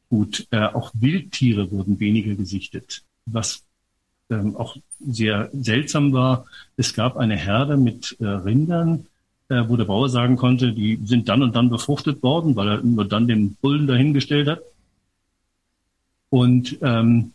gut, 0.08 0.46
äh, 0.50 0.60
auch 0.60 0.92
Wildtiere 0.94 1.70
wurden 1.70 1.98
weniger 1.98 2.34
gesichtet, 2.34 3.02
was 3.26 3.64
ähm, 4.30 4.56
auch 4.56 4.76
sehr 5.00 5.50
seltsam 5.52 6.12
war. 6.12 6.46
Es 6.76 6.94
gab 6.94 7.16
eine 7.16 7.36
Herde 7.36 7.76
mit 7.76 8.16
äh, 8.20 8.26
Rindern, 8.26 9.06
äh, 9.50 9.68
wo 9.68 9.76
der 9.76 9.84
Bauer 9.84 10.08
sagen 10.08 10.36
konnte, 10.36 10.72
die 10.72 10.98
sind 11.04 11.28
dann 11.28 11.42
und 11.42 11.54
dann 11.54 11.68
befruchtet 11.68 12.22
worden, 12.22 12.56
weil 12.56 12.68
er 12.68 12.82
nur 12.82 13.04
dann 13.04 13.26
den 13.26 13.56
Bullen 13.56 13.86
dahingestellt 13.86 14.48
hat. 14.48 14.60
Und 16.30 16.78
ähm, 16.80 17.32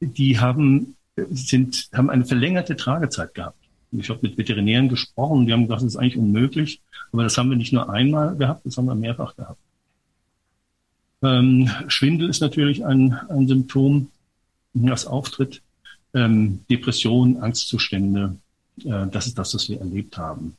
die 0.00 0.38
haben, 0.38 0.96
sind, 1.16 1.88
haben 1.94 2.10
eine 2.10 2.26
verlängerte 2.26 2.76
Tragezeit 2.76 3.34
gehabt. 3.34 3.56
Ich 3.92 4.10
habe 4.10 4.20
mit 4.22 4.36
Veterinären 4.36 4.88
gesprochen, 4.88 5.46
die 5.46 5.52
haben 5.52 5.62
gesagt, 5.62 5.82
das 5.82 5.94
ist 5.94 5.96
eigentlich 5.96 6.18
unmöglich. 6.18 6.80
Aber 7.12 7.22
das 7.22 7.38
haben 7.38 7.48
wir 7.48 7.56
nicht 7.56 7.72
nur 7.72 7.88
einmal 7.88 8.36
gehabt, 8.36 8.66
das 8.66 8.76
haben 8.76 8.86
wir 8.86 8.94
mehrfach 8.94 9.34
gehabt. 9.34 9.58
Ähm, 11.22 11.70
Schwindel 11.88 12.28
ist 12.28 12.40
natürlich 12.40 12.84
ein, 12.84 13.14
ein 13.30 13.48
Symptom, 13.48 14.10
das 14.74 15.06
auftritt. 15.06 15.62
Ähm, 16.12 16.60
Depression, 16.68 17.38
Angstzustände, 17.38 18.36
äh, 18.84 19.06
das 19.10 19.26
ist 19.26 19.38
das, 19.38 19.54
was 19.54 19.68
wir 19.70 19.80
erlebt 19.80 20.18
haben. 20.18 20.56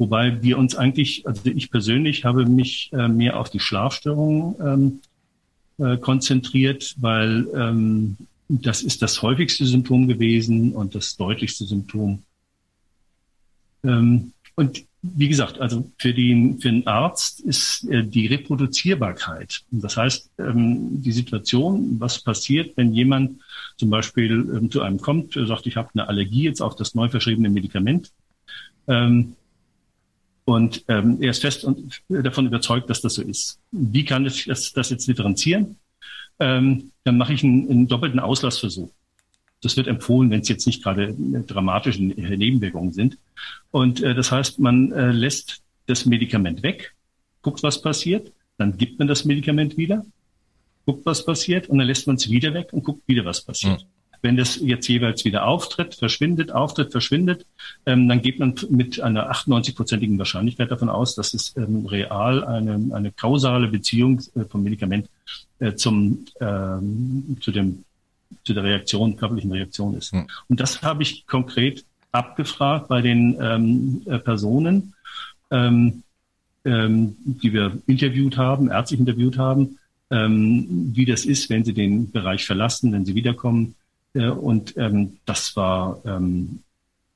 Wobei 0.00 0.42
wir 0.42 0.56
uns 0.56 0.74
eigentlich, 0.76 1.26
also 1.26 1.42
ich 1.44 1.70
persönlich 1.70 2.24
habe 2.24 2.46
mich 2.46 2.88
äh, 2.94 3.06
mehr 3.06 3.38
auf 3.38 3.50
die 3.50 3.60
Schlafstörungen 3.60 4.54
ähm, 5.78 5.86
äh, 5.86 5.98
konzentriert, 5.98 6.94
weil 6.98 7.46
ähm, 7.54 8.16
das 8.48 8.80
ist 8.80 9.02
das 9.02 9.20
häufigste 9.20 9.66
Symptom 9.66 10.08
gewesen 10.08 10.72
und 10.72 10.94
das 10.94 11.18
deutlichste 11.18 11.66
Symptom. 11.66 12.22
Ähm, 13.84 14.32
und 14.56 14.86
wie 15.02 15.28
gesagt, 15.28 15.60
also 15.60 15.90
für 15.98 16.14
den, 16.14 16.58
für 16.60 16.70
den 16.70 16.86
Arzt 16.86 17.40
ist 17.40 17.84
äh, 17.90 18.02
die 18.02 18.26
Reproduzierbarkeit. 18.26 19.64
Das 19.70 19.98
heißt, 19.98 20.30
ähm, 20.38 21.02
die 21.02 21.12
Situation, 21.12 22.00
was 22.00 22.22
passiert, 22.22 22.74
wenn 22.78 22.94
jemand 22.94 23.38
zum 23.76 23.90
Beispiel 23.90 24.48
ähm, 24.56 24.70
zu 24.70 24.80
einem 24.80 24.98
kommt, 24.98 25.34
sagt, 25.34 25.66
ich 25.66 25.76
habe 25.76 25.90
eine 25.92 26.08
Allergie 26.08 26.44
jetzt 26.44 26.62
auf 26.62 26.74
das 26.74 26.94
neu 26.94 27.10
verschriebene 27.10 27.50
Medikament. 27.50 28.10
Ähm, 28.88 29.36
und 30.44 30.84
ähm, 30.88 31.18
er 31.20 31.30
ist 31.30 31.42
fest 31.42 31.64
und 31.64 32.02
davon 32.08 32.46
überzeugt, 32.46 32.90
dass 32.90 33.00
das 33.00 33.14
so 33.14 33.22
ist. 33.22 33.58
Wie 33.70 34.04
kann 34.04 34.26
ich 34.26 34.46
das, 34.46 34.72
das 34.72 34.90
jetzt 34.90 35.06
differenzieren? 35.06 35.76
Ähm, 36.38 36.90
dann 37.04 37.18
mache 37.18 37.34
ich 37.34 37.44
einen, 37.44 37.70
einen 37.70 37.88
doppelten 37.88 38.18
Auslassversuch. 38.18 38.90
Das 39.62 39.76
wird 39.76 39.88
empfohlen, 39.88 40.30
wenn 40.30 40.40
es 40.40 40.48
jetzt 40.48 40.66
nicht 40.66 40.82
gerade 40.82 41.14
dramatische 41.46 42.02
Nebenwirkungen 42.02 42.92
sind. 42.92 43.18
Und 43.70 44.02
äh, 44.02 44.14
das 44.14 44.32
heißt, 44.32 44.58
man 44.58 44.90
äh, 44.92 45.12
lässt 45.12 45.60
das 45.86 46.06
Medikament 46.06 46.62
weg, 46.62 46.94
guckt, 47.42 47.62
was 47.62 47.82
passiert, 47.82 48.32
dann 48.56 48.78
gibt 48.78 48.98
man 48.98 49.08
das 49.08 49.24
Medikament 49.24 49.76
wieder, 49.76 50.04
guckt, 50.86 51.04
was 51.04 51.24
passiert, 51.24 51.68
und 51.68 51.78
dann 51.78 51.86
lässt 51.86 52.06
man 52.06 52.16
es 52.16 52.30
wieder 52.30 52.54
weg 52.54 52.72
und 52.72 52.84
guckt 52.84 53.06
wieder, 53.06 53.24
was 53.24 53.42
passiert. 53.42 53.82
Mhm. 53.82 53.99
Wenn 54.22 54.36
das 54.36 54.56
jetzt 54.56 54.86
jeweils 54.88 55.24
wieder 55.24 55.46
auftritt, 55.46 55.94
verschwindet, 55.94 56.52
auftritt, 56.52 56.92
verschwindet, 56.92 57.46
ähm, 57.86 58.08
dann 58.08 58.20
geht 58.20 58.38
man 58.38 58.54
mit 58.68 59.00
einer 59.00 59.30
98-prozentigen 59.30 60.18
Wahrscheinlichkeit 60.18 60.70
davon 60.70 60.88
aus, 60.88 61.14
dass 61.14 61.32
es 61.34 61.56
ähm, 61.56 61.86
real 61.86 62.44
eine, 62.44 62.94
eine 62.94 63.12
kausale 63.12 63.68
Beziehung 63.68 64.20
äh, 64.34 64.44
vom 64.44 64.62
Medikament 64.62 65.08
äh, 65.58 65.74
zum, 65.74 66.26
ähm, 66.40 67.36
zu, 67.40 67.50
dem, 67.50 67.84
zu 68.44 68.52
der 68.52 68.64
Reaktion, 68.64 69.16
körperlichen 69.16 69.52
Reaktion 69.52 69.96
ist. 69.96 70.12
Mhm. 70.12 70.26
Und 70.48 70.60
das 70.60 70.82
habe 70.82 71.02
ich 71.02 71.26
konkret 71.26 71.84
abgefragt 72.12 72.88
bei 72.88 73.00
den 73.00 73.38
ähm, 73.40 74.02
äh, 74.06 74.18
Personen, 74.18 74.94
ähm, 75.50 76.02
ähm, 76.64 77.16
die 77.24 77.52
wir 77.52 77.78
interviewt 77.86 78.36
haben, 78.36 78.70
ärztlich 78.70 79.00
interviewt 79.00 79.38
haben, 79.38 79.78
ähm, 80.10 80.90
wie 80.94 81.04
das 81.04 81.24
ist, 81.24 81.50
wenn 81.50 81.64
sie 81.64 81.72
den 81.72 82.10
Bereich 82.10 82.44
verlassen, 82.44 82.92
wenn 82.92 83.04
sie 83.04 83.14
wiederkommen, 83.14 83.74
und 84.14 84.76
ähm, 84.76 85.18
das 85.24 85.54
war, 85.56 86.00
ähm, 86.04 86.60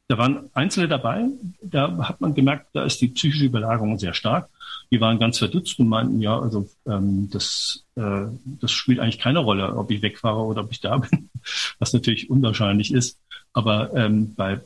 da 0.09 0.19
waren 0.19 0.51
Einzelne 0.53 0.89
dabei, 0.89 1.25
da 1.63 2.09
hat 2.09 2.21
man 2.21 2.35
gemerkt, 2.35 2.69
da 2.73 2.85
ist 2.85 3.01
die 3.01 3.09
psychische 3.09 3.47
Überlagerung 3.47 3.99
sehr 3.99 4.15
stark. 4.15 4.49
Die 4.91 5.01
waren 5.01 5.19
ganz 5.19 5.39
verdutzt 5.39 5.79
und 5.81 5.89
meinten, 5.89 6.21
ja, 6.21 6.39
also 6.39 6.69
ähm, 6.87 7.31
das, 7.33 7.85
äh, 7.97 8.27
das 8.61 8.71
spielt 8.71 9.01
eigentlich 9.01 9.19
keine 9.19 9.41
Rolle, 9.41 9.75
ob 9.77 9.91
ich 9.91 10.03
wegfahre 10.03 10.41
oder 10.41 10.63
ob 10.63 10.71
ich 10.73 10.81
da 10.81 10.99
bin, 11.11 11.31
was 11.79 11.93
natürlich 11.93 12.31
unwahrscheinlich 12.31 12.93
ist. 12.93 13.19
Aber 13.55 13.95
ähm, 13.95 14.35
bei 14.35 14.61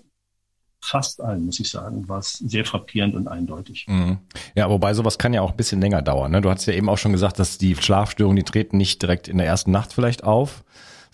fast 0.81 1.21
allen, 1.21 1.47
muss 1.47 1.61
ich 1.61 1.71
sagen, 1.71 2.09
war 2.09 2.19
es 2.19 2.33
sehr 2.35 2.65
frappierend 2.65 3.15
und 3.15 3.29
eindeutig. 3.29 3.87
Mhm. 3.89 4.19
Ja, 4.55 4.71
wobei 4.71 4.95
sowas 4.95 5.19
kann 5.19 5.35
ja 5.35 5.43
auch 5.43 5.51
ein 5.51 5.57
bisschen 5.57 5.81
länger 5.81 6.03
dauern. 6.03 6.33
Ne? 6.33 6.41
Du 6.41 6.51
hast 6.51 6.67
ja 6.67 6.73
eben 6.73 6.89
auch 6.89 6.99
schon 6.99 7.13
gesagt, 7.13 7.39
dass 7.39 7.59
die 7.59 7.75
Schlafstörungen, 7.77 8.37
die 8.37 8.51
treten 8.51 8.77
nicht 8.77 9.03
direkt 9.03 9.29
in 9.29 9.39
der 9.39 9.47
ersten 9.47 9.71
Nacht 9.71 9.93
vielleicht 9.93 10.25
auf, 10.25 10.65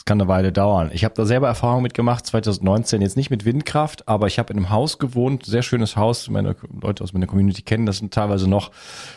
das 0.04 0.10
kann 0.10 0.20
eine 0.20 0.28
Weile 0.28 0.52
dauern. 0.52 0.90
Ich 0.92 1.02
habe 1.02 1.14
da 1.14 1.24
selber 1.24 1.46
Erfahrung 1.46 1.82
mitgemacht, 1.82 2.26
2019, 2.26 3.00
jetzt 3.00 3.16
nicht 3.16 3.30
mit 3.30 3.46
Windkraft, 3.46 4.06
aber 4.06 4.26
ich 4.26 4.38
habe 4.38 4.52
in 4.52 4.58
einem 4.58 4.68
Haus 4.68 4.98
gewohnt, 4.98 5.46
sehr 5.46 5.62
schönes 5.62 5.96
Haus, 5.96 6.28
meine 6.28 6.56
Leute 6.82 7.02
aus 7.02 7.14
meiner 7.14 7.26
Community 7.26 7.62
kennen 7.62 7.86
das 7.86 7.98
sind 7.98 8.12
teilweise 8.12 8.46
noch, 8.46 8.70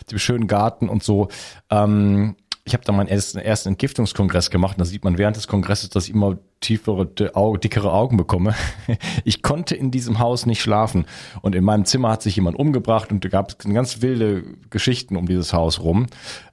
die 0.09 0.17
schönen 0.17 0.47
Garten 0.47 0.87
und 0.87 1.03
so. 1.03 1.27
Ähm, 1.69 2.37
ich 2.63 2.73
habe 2.73 2.85
da 2.85 2.93
meinen 2.93 3.07
ersten, 3.07 3.39
Entgiftungskongress 3.39 4.49
gemacht 4.49 4.75
da 4.79 4.85
sieht 4.85 5.03
man 5.03 5.17
während 5.17 5.35
des 5.35 5.47
Kongresses, 5.47 5.89
dass 5.89 6.05
ich 6.05 6.13
immer 6.13 6.37
tiefere, 6.59 7.05
dickere 7.05 7.91
Augen 7.91 8.15
bekomme. 8.15 8.55
Ich 9.25 9.41
konnte 9.41 9.75
in 9.75 9.91
diesem 9.91 10.19
Haus 10.19 10.45
nicht 10.45 10.61
schlafen 10.61 11.05
und 11.41 11.53
in 11.53 11.63
meinem 11.65 11.83
Zimmer 11.83 12.11
hat 12.11 12.21
sich 12.21 12.37
jemand 12.37 12.57
umgebracht 12.57 13.11
und 13.11 13.25
da 13.25 13.29
gab 13.29 13.49
es 13.49 13.57
ganz 13.57 14.01
wilde 14.01 14.43
Geschichten 14.69 15.17
um 15.17 15.27
dieses 15.27 15.51
Haus 15.51 15.81
rum. 15.81 16.07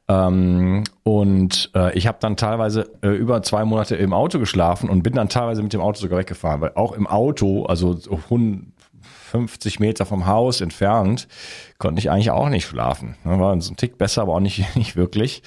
Ähm, 0.07 0.85
und 1.03 1.71
äh, 1.75 1.97
ich 1.97 2.07
habe 2.07 2.19
dann 2.21 2.37
teilweise 2.37 2.91
äh, 3.03 3.09
über 3.09 3.43
zwei 3.43 3.65
Monate 3.65 3.97
im 3.97 4.13
Auto 4.13 4.39
geschlafen 4.39 4.91
und 4.91 5.03
bin 5.03 5.15
dann 5.15 5.29
teilweise 5.29 5.63
mit 5.63 5.73
dem 5.73 5.81
Auto 5.81 6.01
sogar 6.01 6.19
weggefahren, 6.19 6.61
weil 6.61 6.73
auch 6.75 6.93
im 6.93 7.07
Auto, 7.07 7.65
also 7.65 7.99
Hund, 8.29 8.75
50 9.35 9.81
Meter 9.81 10.07
vom 10.07 10.27
Haus 10.27 10.61
entfernt, 10.61 11.27
konnte 11.79 11.99
ich 11.99 12.11
eigentlich 12.11 12.31
auch 12.31 12.49
nicht 12.49 12.67
schlafen. 12.67 13.17
War 13.25 13.61
so 13.61 13.73
ein 13.73 13.77
Tick 13.77 13.99
besser, 13.99 14.23
aber 14.23 14.35
auch 14.35 14.41
nicht, 14.41 14.65
nicht 14.77 14.95
wirklich. 14.95 15.43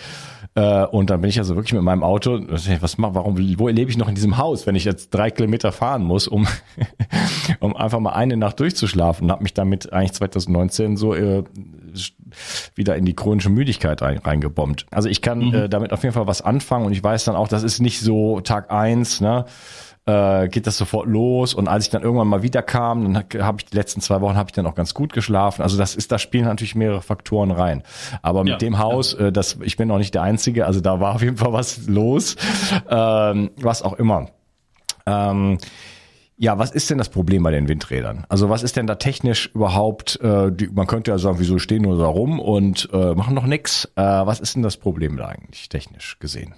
Äh, 0.56 0.86
und 0.88 1.10
dann 1.10 1.22
bin 1.22 1.30
ich 1.30 1.38
also 1.38 1.56
wirklich 1.56 1.74
mit 1.74 1.84
meinem 1.84 2.04
Auto, 2.04 2.42
was 2.48 2.98
mach, 2.98 3.14
warum, 3.14 3.38
wo 3.60 3.68
lebe 3.68 3.90
ich 3.92 3.98
noch 3.98 4.10
in 4.10 4.16
diesem 4.16 4.38
Haus, 4.38 4.66
wenn 4.66 4.76
ich 4.76 4.86
jetzt 4.86 5.12
drei 5.12 5.30
Kilometer 5.32 5.72
fahren 5.72 6.04
muss, 6.04 6.28
um, 6.28 6.48
um 7.60 7.76
einfach 7.78 8.00
mal 8.00 8.14
eine 8.14 8.36
Nacht 8.38 8.60
durchzuschlafen 8.60 9.26
und 9.26 9.32
habe 9.32 9.44
mich 9.44 9.54
damit 9.54 9.94
eigentlich 9.94 10.14
2019 10.14 10.98
so 10.98 11.14
äh, 11.14 11.44
wieder 12.76 12.96
in 12.96 13.06
die 13.06 13.16
chronische 13.16 13.50
Müdigkeit 13.50 14.02
rein, 14.02 14.20
reingebombt. 14.20 14.86
Also 14.92 15.10
ich 15.10 15.22
kann 15.22 15.40
mhm. 15.40 15.54
äh, 15.54 15.70
damit 15.70 15.94
auf 15.94 16.04
jeden 16.04 16.14
Fall 16.14 16.28
was 16.28 16.42
anfangen 16.42 16.86
und 16.86 16.94
ich 16.94 17.04
weiß 17.04 17.26
dann 17.26 17.36
auch, 17.36 17.48
das 17.48 17.64
ist 17.64 17.80
nicht 17.80 18.02
so 18.02 18.42
Tag 18.42 18.72
eins, 18.72 19.22
ne? 19.22 19.46
äh, 20.08 20.48
geht 20.48 20.66
das 20.66 20.78
sofort 20.78 21.08
los. 21.08 21.54
Und 21.54 21.68
als 21.68 21.86
ich 21.86 21.92
dann 21.92 22.02
irgendwann 22.02 22.28
mal 22.28 22.42
wieder 22.42 22.64
kam, 22.64 23.14
dann 23.14 23.44
habe 23.44 23.58
ich 23.60 23.66
die 23.66 23.76
letzten 23.76 24.02
zwei 24.02 24.22
Wochen 24.22 24.36
habe 24.36 24.50
ich 24.50 24.54
dann 24.54 24.66
auch 24.66 24.76
ganz 24.76 24.94
gut 24.94 25.14
geschlafen. 25.14 25.62
Also 25.62 25.78
das 25.78 25.96
ist, 25.96 26.12
da 26.12 26.18
spielen 26.18 26.46
natürlich 26.46 26.76
mehrere 26.76 27.02
Faktoren 27.02 27.52
rein. 27.52 27.84
Aber 28.22 28.44
mit 28.44 28.54
ja, 28.54 28.58
dem 28.58 28.80
Haus, 28.80 29.14
äh, 29.14 29.32
das, 29.32 29.60
ich 29.62 29.78
bin 29.78 29.92
auch 29.92 29.98
nicht 29.98 30.16
der 30.16 30.22
Einzige, 30.22 30.66
also 30.66 30.80
da 30.80 31.00
war 31.00 31.16
auf 31.16 31.22
jeden 31.22 31.38
Fall 31.38 31.54
was 31.54 31.88
los, 31.88 32.38
ähm, 32.90 33.52
was 33.58 33.82
auch 33.82 33.94
immer. 33.94 34.30
Ähm, 35.06 35.58
ja, 36.38 36.60
was 36.60 36.72
ist 36.72 36.90
denn 36.90 37.00
das 37.00 37.10
Problem 37.10 37.42
bei 37.44 37.52
den 37.52 37.68
Windrädern? 37.68 38.26
Also 38.30 38.50
was 38.50 38.62
ist 38.62 38.78
denn 38.78 38.86
da 38.86 38.96
technisch 38.96 39.50
überhaupt, 39.54 40.20
äh, 40.22 40.52
die, 40.52 40.68
man 40.68 40.86
könnte 40.86 41.12
ja 41.12 41.18
sagen, 41.18 41.40
wieso 41.40 41.58
stehen 41.58 41.82
nur 41.82 41.98
da 41.98 42.06
rum 42.06 42.40
und 42.40 42.90
äh, 42.94 43.16
machen 43.16 43.34
noch 43.34 43.48
nix. 43.48 43.86
Äh, 43.96 44.02
was 44.02 44.40
ist 44.40 44.56
denn 44.56 44.62
das 44.62 44.78
Problem 44.78 45.18
da 45.18 45.26
eigentlich 45.26 45.68
technisch 45.68 46.20
gesehen? 46.20 46.54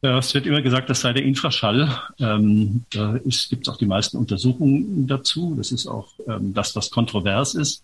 Ja, 0.00 0.16
es 0.18 0.32
wird 0.32 0.46
immer 0.46 0.62
gesagt, 0.62 0.88
das 0.88 1.00
sei 1.00 1.12
der 1.12 1.24
Infraschall. 1.24 1.90
Ähm, 2.20 2.84
da 2.90 3.18
gibt 3.18 3.66
es 3.66 3.68
auch 3.68 3.76
die 3.76 3.86
meisten 3.86 4.16
Untersuchungen 4.16 5.06
dazu. 5.06 5.54
Das 5.56 5.72
ist 5.72 5.86
auch 5.86 6.08
ähm, 6.26 6.54
das, 6.54 6.74
was 6.74 6.90
kontrovers 6.90 7.54
ist. 7.54 7.82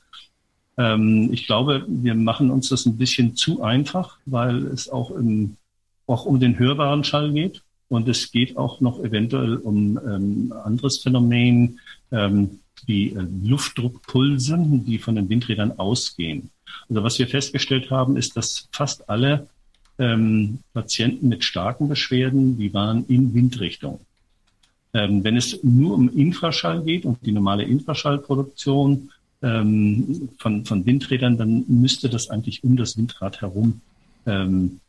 Ähm, 0.78 1.28
ich 1.32 1.46
glaube, 1.46 1.84
wir 1.88 2.14
machen 2.14 2.50
uns 2.50 2.70
das 2.70 2.86
ein 2.86 2.96
bisschen 2.96 3.36
zu 3.36 3.62
einfach, 3.62 4.16
weil 4.26 4.66
es 4.68 4.88
auch, 4.88 5.10
im, 5.10 5.56
auch 6.06 6.24
um 6.24 6.40
den 6.40 6.58
hörbaren 6.58 7.04
Schall 7.04 7.32
geht. 7.32 7.62
Und 7.88 8.08
es 8.08 8.32
geht 8.32 8.56
auch 8.56 8.80
noch 8.80 9.02
eventuell 9.02 9.56
um 9.56 9.98
ähm, 9.98 10.54
anderes 10.64 10.98
Phänomen, 10.98 11.80
ähm, 12.10 12.60
wie 12.86 13.10
äh, 13.10 13.26
Luftdruckpulse, 13.44 14.58
die 14.58 14.98
von 14.98 15.16
den 15.16 15.28
Windrädern 15.28 15.78
ausgehen. 15.78 16.50
Also 16.88 17.02
was 17.02 17.18
wir 17.18 17.28
festgestellt 17.28 17.90
haben, 17.90 18.16
ist, 18.16 18.36
dass 18.36 18.68
fast 18.72 19.08
alle 19.08 19.46
ähm, 19.98 20.58
Patienten 20.72 21.28
mit 21.28 21.44
starken 21.44 21.88
Beschwerden, 21.88 22.58
die 22.58 22.74
waren 22.74 23.04
in 23.06 23.32
Windrichtung. 23.34 24.00
Ähm, 24.92 25.24
wenn 25.24 25.36
es 25.36 25.62
nur 25.62 25.94
um 25.94 26.08
Infraschall 26.08 26.82
geht 26.82 27.04
und 27.04 27.18
die 27.24 27.32
normale 27.32 27.64
Infraschallproduktion 27.64 29.10
ähm, 29.42 30.28
von, 30.38 30.64
von 30.64 30.86
Windrädern, 30.86 31.36
dann 31.36 31.64
müsste 31.68 32.08
das 32.08 32.30
eigentlich 32.30 32.64
um 32.64 32.76
das 32.76 32.96
Windrad 32.96 33.40
herum 33.40 33.80
ähm, 34.26 34.80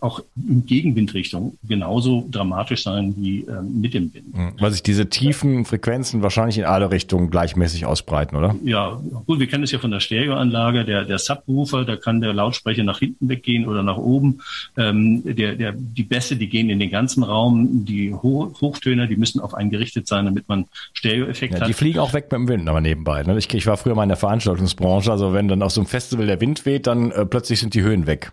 auch 0.00 0.20
in 0.36 0.66
Gegenwindrichtung 0.66 1.56
genauso 1.66 2.26
dramatisch 2.30 2.82
sein 2.82 3.14
wie 3.16 3.42
ähm, 3.42 3.80
mit 3.80 3.94
dem 3.94 4.12
Wind. 4.12 4.36
Mhm. 4.36 4.52
Weil 4.58 4.72
sich 4.72 4.82
diese 4.82 5.08
tiefen 5.08 5.64
Frequenzen 5.64 6.20
wahrscheinlich 6.20 6.58
in 6.58 6.64
alle 6.64 6.90
Richtungen 6.90 7.30
gleichmäßig 7.30 7.86
ausbreiten, 7.86 8.36
oder? 8.36 8.56
Ja, 8.64 9.00
gut, 9.26 9.38
wir 9.38 9.46
kennen 9.46 9.62
es 9.62 9.70
ja 9.70 9.78
von 9.78 9.92
der 9.92 10.00
Stereoanlage, 10.00 10.84
der, 10.84 11.04
der 11.04 11.18
Subwoofer, 11.18 11.84
da 11.84 11.94
kann 11.94 12.20
der 12.20 12.34
Lautsprecher 12.34 12.82
nach 12.82 12.98
hinten 12.98 13.28
weggehen 13.28 13.68
oder 13.68 13.84
nach 13.84 13.96
oben. 13.96 14.40
Ähm, 14.76 15.22
der, 15.24 15.54
der, 15.54 15.72
die 15.72 16.02
Bässe, 16.02 16.34
die 16.36 16.48
gehen 16.48 16.70
in 16.70 16.80
den 16.80 16.90
ganzen 16.90 17.22
Raum, 17.22 17.84
die 17.84 18.12
Ho 18.12 18.52
Hochtöner, 18.60 19.06
die 19.06 19.16
müssen 19.16 19.40
auf 19.40 19.54
einen 19.54 19.70
gerichtet 19.70 20.08
sein, 20.08 20.24
damit 20.24 20.48
man 20.48 20.66
Stereoeffekt 20.92 21.54
ja, 21.54 21.60
hat. 21.60 21.68
Die 21.68 21.72
fliegen 21.72 22.00
auch 22.00 22.12
weg 22.14 22.24
mit 22.24 22.32
dem 22.32 22.48
Wind, 22.48 22.68
aber 22.68 22.80
nebenbei. 22.80 23.22
Ne? 23.22 23.38
Ich, 23.38 23.52
ich 23.54 23.66
war 23.66 23.76
früher 23.76 23.94
mal 23.94 24.02
in 24.02 24.08
der 24.08 24.18
Veranstaltungsbranche, 24.18 25.12
also 25.12 25.32
wenn 25.32 25.46
dann 25.46 25.62
auf 25.62 25.70
so 25.70 25.80
einem 25.80 25.88
Festival 25.88 26.26
der 26.26 26.40
Wind 26.40 26.66
weht, 26.66 26.88
dann 26.88 27.12
äh, 27.12 27.24
plötzlich 27.24 27.60
sind 27.60 27.74
die 27.74 27.82
Höhen 27.82 28.08
weg. 28.08 28.32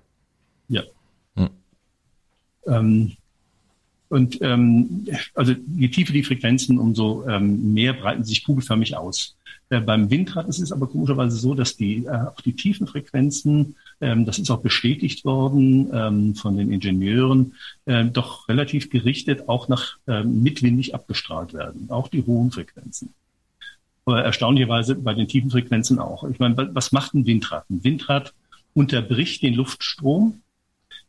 Ja, 0.68 0.82
ähm, 2.68 3.14
und 4.10 4.42
ähm, 4.42 5.08
also 5.34 5.54
je 5.76 5.88
tiefer 5.88 6.14
die 6.14 6.24
Frequenzen, 6.24 6.78
umso 6.78 7.28
ähm, 7.28 7.74
mehr 7.74 7.94
breiten 7.94 8.24
sie 8.24 8.30
sich 8.30 8.46
kugelförmig 8.46 8.96
aus. 8.96 9.36
Äh, 9.70 9.80
beim 9.80 10.10
Windrad 10.12 10.48
ist 10.48 10.60
es 10.60 10.72
aber 10.72 10.88
komischerweise 10.88 11.36
so, 11.36 11.56
dass 11.56 11.76
die 11.76 12.06
äh, 12.06 12.10
auch 12.10 12.42
die 12.42 12.54
tiefen 12.54 12.86
Frequenzen, 12.86 13.76
ähm, 14.00 14.26
das 14.26 14.38
ist 14.38 14.52
auch 14.52 14.62
bestätigt 14.62 15.26
worden 15.26 15.90
ähm, 15.92 16.36
von 16.36 16.56
den 16.56 16.72
Ingenieuren, 16.72 17.56
äh, 17.86 18.06
doch 18.06 18.48
relativ 18.48 18.90
gerichtet 18.90 19.50
auch 19.50 19.68
nach 19.70 19.98
ähm, 20.08 20.44
mitwindig 20.44 20.94
abgestrahlt 20.94 21.54
werden, 21.54 21.90
auch 21.90 22.08
die 22.08 22.24
hohen 22.24 22.52
Frequenzen. 22.52 23.14
Aber 24.06 24.24
erstaunlicherweise 24.24 24.94
bei 24.94 25.16
den 25.16 25.28
tiefen 25.28 25.50
Frequenzen 25.50 25.98
auch. 25.98 26.30
Ich 26.30 26.38
meine, 26.38 26.70
was 26.76 26.92
macht 26.92 27.16
ein 27.16 27.26
Windrad? 27.26 27.66
Ein 27.72 27.84
Windrad 27.84 28.36
unterbricht 28.76 29.42
den 29.42 29.56
Luftstrom 29.56 30.42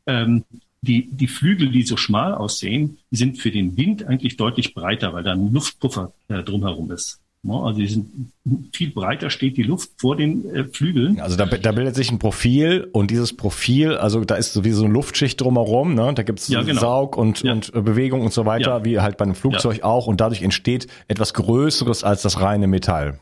ähm, 0.06 0.44
die, 0.86 1.08
die 1.10 1.28
Flügel, 1.28 1.70
die 1.70 1.82
so 1.82 1.96
schmal 1.96 2.34
aussehen, 2.34 2.98
sind 3.10 3.38
für 3.38 3.50
den 3.50 3.76
Wind 3.76 4.04
eigentlich 4.04 4.36
deutlich 4.36 4.74
breiter, 4.74 5.12
weil 5.12 5.22
da 5.24 5.32
ein 5.32 5.52
Luftpuffer 5.52 6.12
äh, 6.28 6.42
drumherum 6.42 6.90
ist. 6.90 7.20
Also 7.48 7.78
die 7.78 7.86
sind 7.86 8.32
viel 8.72 8.90
breiter 8.90 9.30
steht 9.30 9.56
die 9.56 9.62
Luft 9.62 9.90
vor 9.98 10.16
den 10.16 10.52
äh, 10.52 10.64
Flügeln. 10.64 11.20
Also 11.20 11.36
da, 11.36 11.46
da 11.46 11.72
bildet 11.72 11.94
sich 11.94 12.10
ein 12.10 12.18
Profil 12.18 12.88
und 12.92 13.10
dieses 13.10 13.36
Profil, 13.36 13.96
also 13.96 14.24
da 14.24 14.34
ist 14.34 14.52
sowieso 14.52 14.84
eine 14.84 14.92
Luftschicht 14.92 15.40
drumherum, 15.40 15.94
ne? 15.94 16.12
Da 16.14 16.22
gibt 16.22 16.40
es 16.40 16.48
ja, 16.48 16.62
genau. 16.62 16.80
Saug 16.80 17.16
und, 17.16 17.42
ja. 17.42 17.52
und 17.52 17.72
äh, 17.74 17.80
Bewegung 17.80 18.22
und 18.22 18.32
so 18.32 18.46
weiter, 18.46 18.78
ja. 18.78 18.84
wie 18.84 19.00
halt 19.00 19.16
bei 19.16 19.24
einem 19.24 19.34
Flugzeug 19.34 19.82
auch. 19.82 20.06
Und 20.06 20.20
dadurch 20.20 20.42
entsteht 20.42 20.88
etwas 21.08 21.34
Größeres 21.34 22.04
als 22.04 22.22
das 22.22 22.40
reine 22.40 22.66
Metall. 22.66 23.20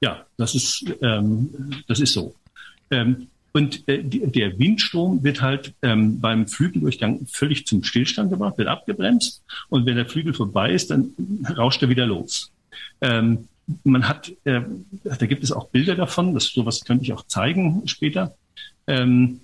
Ja, 0.00 0.24
das 0.36 0.54
ist, 0.54 0.84
ähm, 1.02 1.50
das 1.88 2.00
ist 2.00 2.14
so. 2.14 2.34
Ähm, 2.90 3.28
und 3.56 3.88
äh, 3.88 4.02
der 4.04 4.58
Windstrom 4.58 5.24
wird 5.24 5.40
halt 5.40 5.72
ähm, 5.80 6.20
beim 6.20 6.46
Flügeldurchgang 6.46 7.26
völlig 7.26 7.66
zum 7.66 7.82
Stillstand 7.82 8.28
gebracht, 8.28 8.58
wird 8.58 8.68
abgebremst. 8.68 9.42
Und 9.70 9.86
wenn 9.86 9.96
der 9.96 10.04
Flügel 10.04 10.34
vorbei 10.34 10.72
ist, 10.72 10.90
dann 10.90 11.14
rauscht 11.56 11.80
er 11.80 11.88
wieder 11.88 12.04
los. 12.04 12.52
Ähm, 13.00 13.48
man 13.82 14.06
hat, 14.10 14.30
äh, 14.44 14.60
da 15.04 15.24
gibt 15.24 15.42
es 15.42 15.52
auch 15.52 15.68
Bilder 15.68 15.94
davon, 15.94 16.34
das 16.34 16.48
sowas 16.48 16.84
könnte 16.84 17.04
ich 17.04 17.14
auch 17.14 17.26
zeigen 17.28 17.88
später. 17.88 18.34
Ähm, 18.86 19.40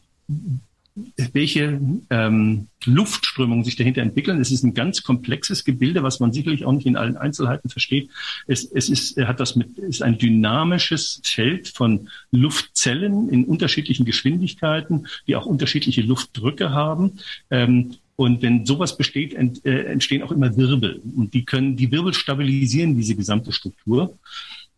welche 1.33 1.81
ähm, 2.11 2.69
Luftströmungen 2.85 3.65
sich 3.65 3.77
dahinter 3.77 4.03
entwickeln. 4.03 4.41
Es 4.41 4.51
ist 4.51 4.63
ein 4.63 4.75
ganz 4.75 5.03
komplexes 5.03 5.65
Gebilde, 5.65 6.03
was 6.03 6.21
man 6.21 6.33
sicherlich 6.33 6.65
auch 6.65 6.73
nicht 6.73 6.87
in 6.87 6.97
allen 6.97 7.17
Einzelheiten 7.17 7.71
versteht. 7.71 8.11
Es, 8.47 8.65
es 8.65 8.89
ist, 8.91 9.17
hat 9.17 9.41
das 9.41 9.57
mit, 9.57 9.79
ist 9.79 10.03
ein 10.03 10.19
dynamisches 10.19 11.21
Feld 11.25 11.69
von 11.69 12.09
Luftzellen 12.31 13.31
in 13.31 13.45
unterschiedlichen 13.45 14.05
Geschwindigkeiten, 14.05 15.07
die 15.27 15.37
auch 15.37 15.47
unterschiedliche 15.47 16.03
Luftdrücke 16.03 16.71
haben. 16.71 17.19
Ähm, 17.51 17.95
und 18.17 18.43
wenn 18.43 18.67
sowas 18.67 18.97
besteht, 18.97 19.35
ent, 19.35 19.65
äh, 19.65 19.85
entstehen 19.85 20.23
auch 20.23 20.33
immer 20.33 20.57
Wirbel. 20.57 21.01
Und 21.17 21.33
die 21.33 21.45
können, 21.45 21.77
die 21.77 21.91
Wirbel 21.91 22.13
stabilisieren 22.13 22.97
diese 22.97 23.17
gesamte 23.17 23.53
Struktur. 23.53 24.19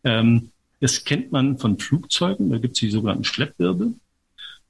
Ähm, 0.05 0.51
das 0.81 1.05
kennt 1.05 1.33
man 1.33 1.59
von 1.59 1.79
Flugzeugen, 1.79 2.51
da 2.51 2.59
gibt 2.59 2.75
es 2.75 2.81
die 2.81 2.91
sogenannten 2.91 3.25
Schleppwirbel. 3.25 3.95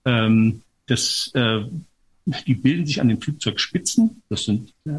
Ähm, 0.07 0.62
das, 0.86 1.30
äh, 1.34 1.60
die 2.46 2.54
bilden 2.54 2.86
sich 2.86 3.00
an 3.00 3.08
den 3.08 3.20
Flugzeugspitzen. 3.20 4.22
Das 4.28 4.44
sind 4.44 4.72
äh, 4.86 4.92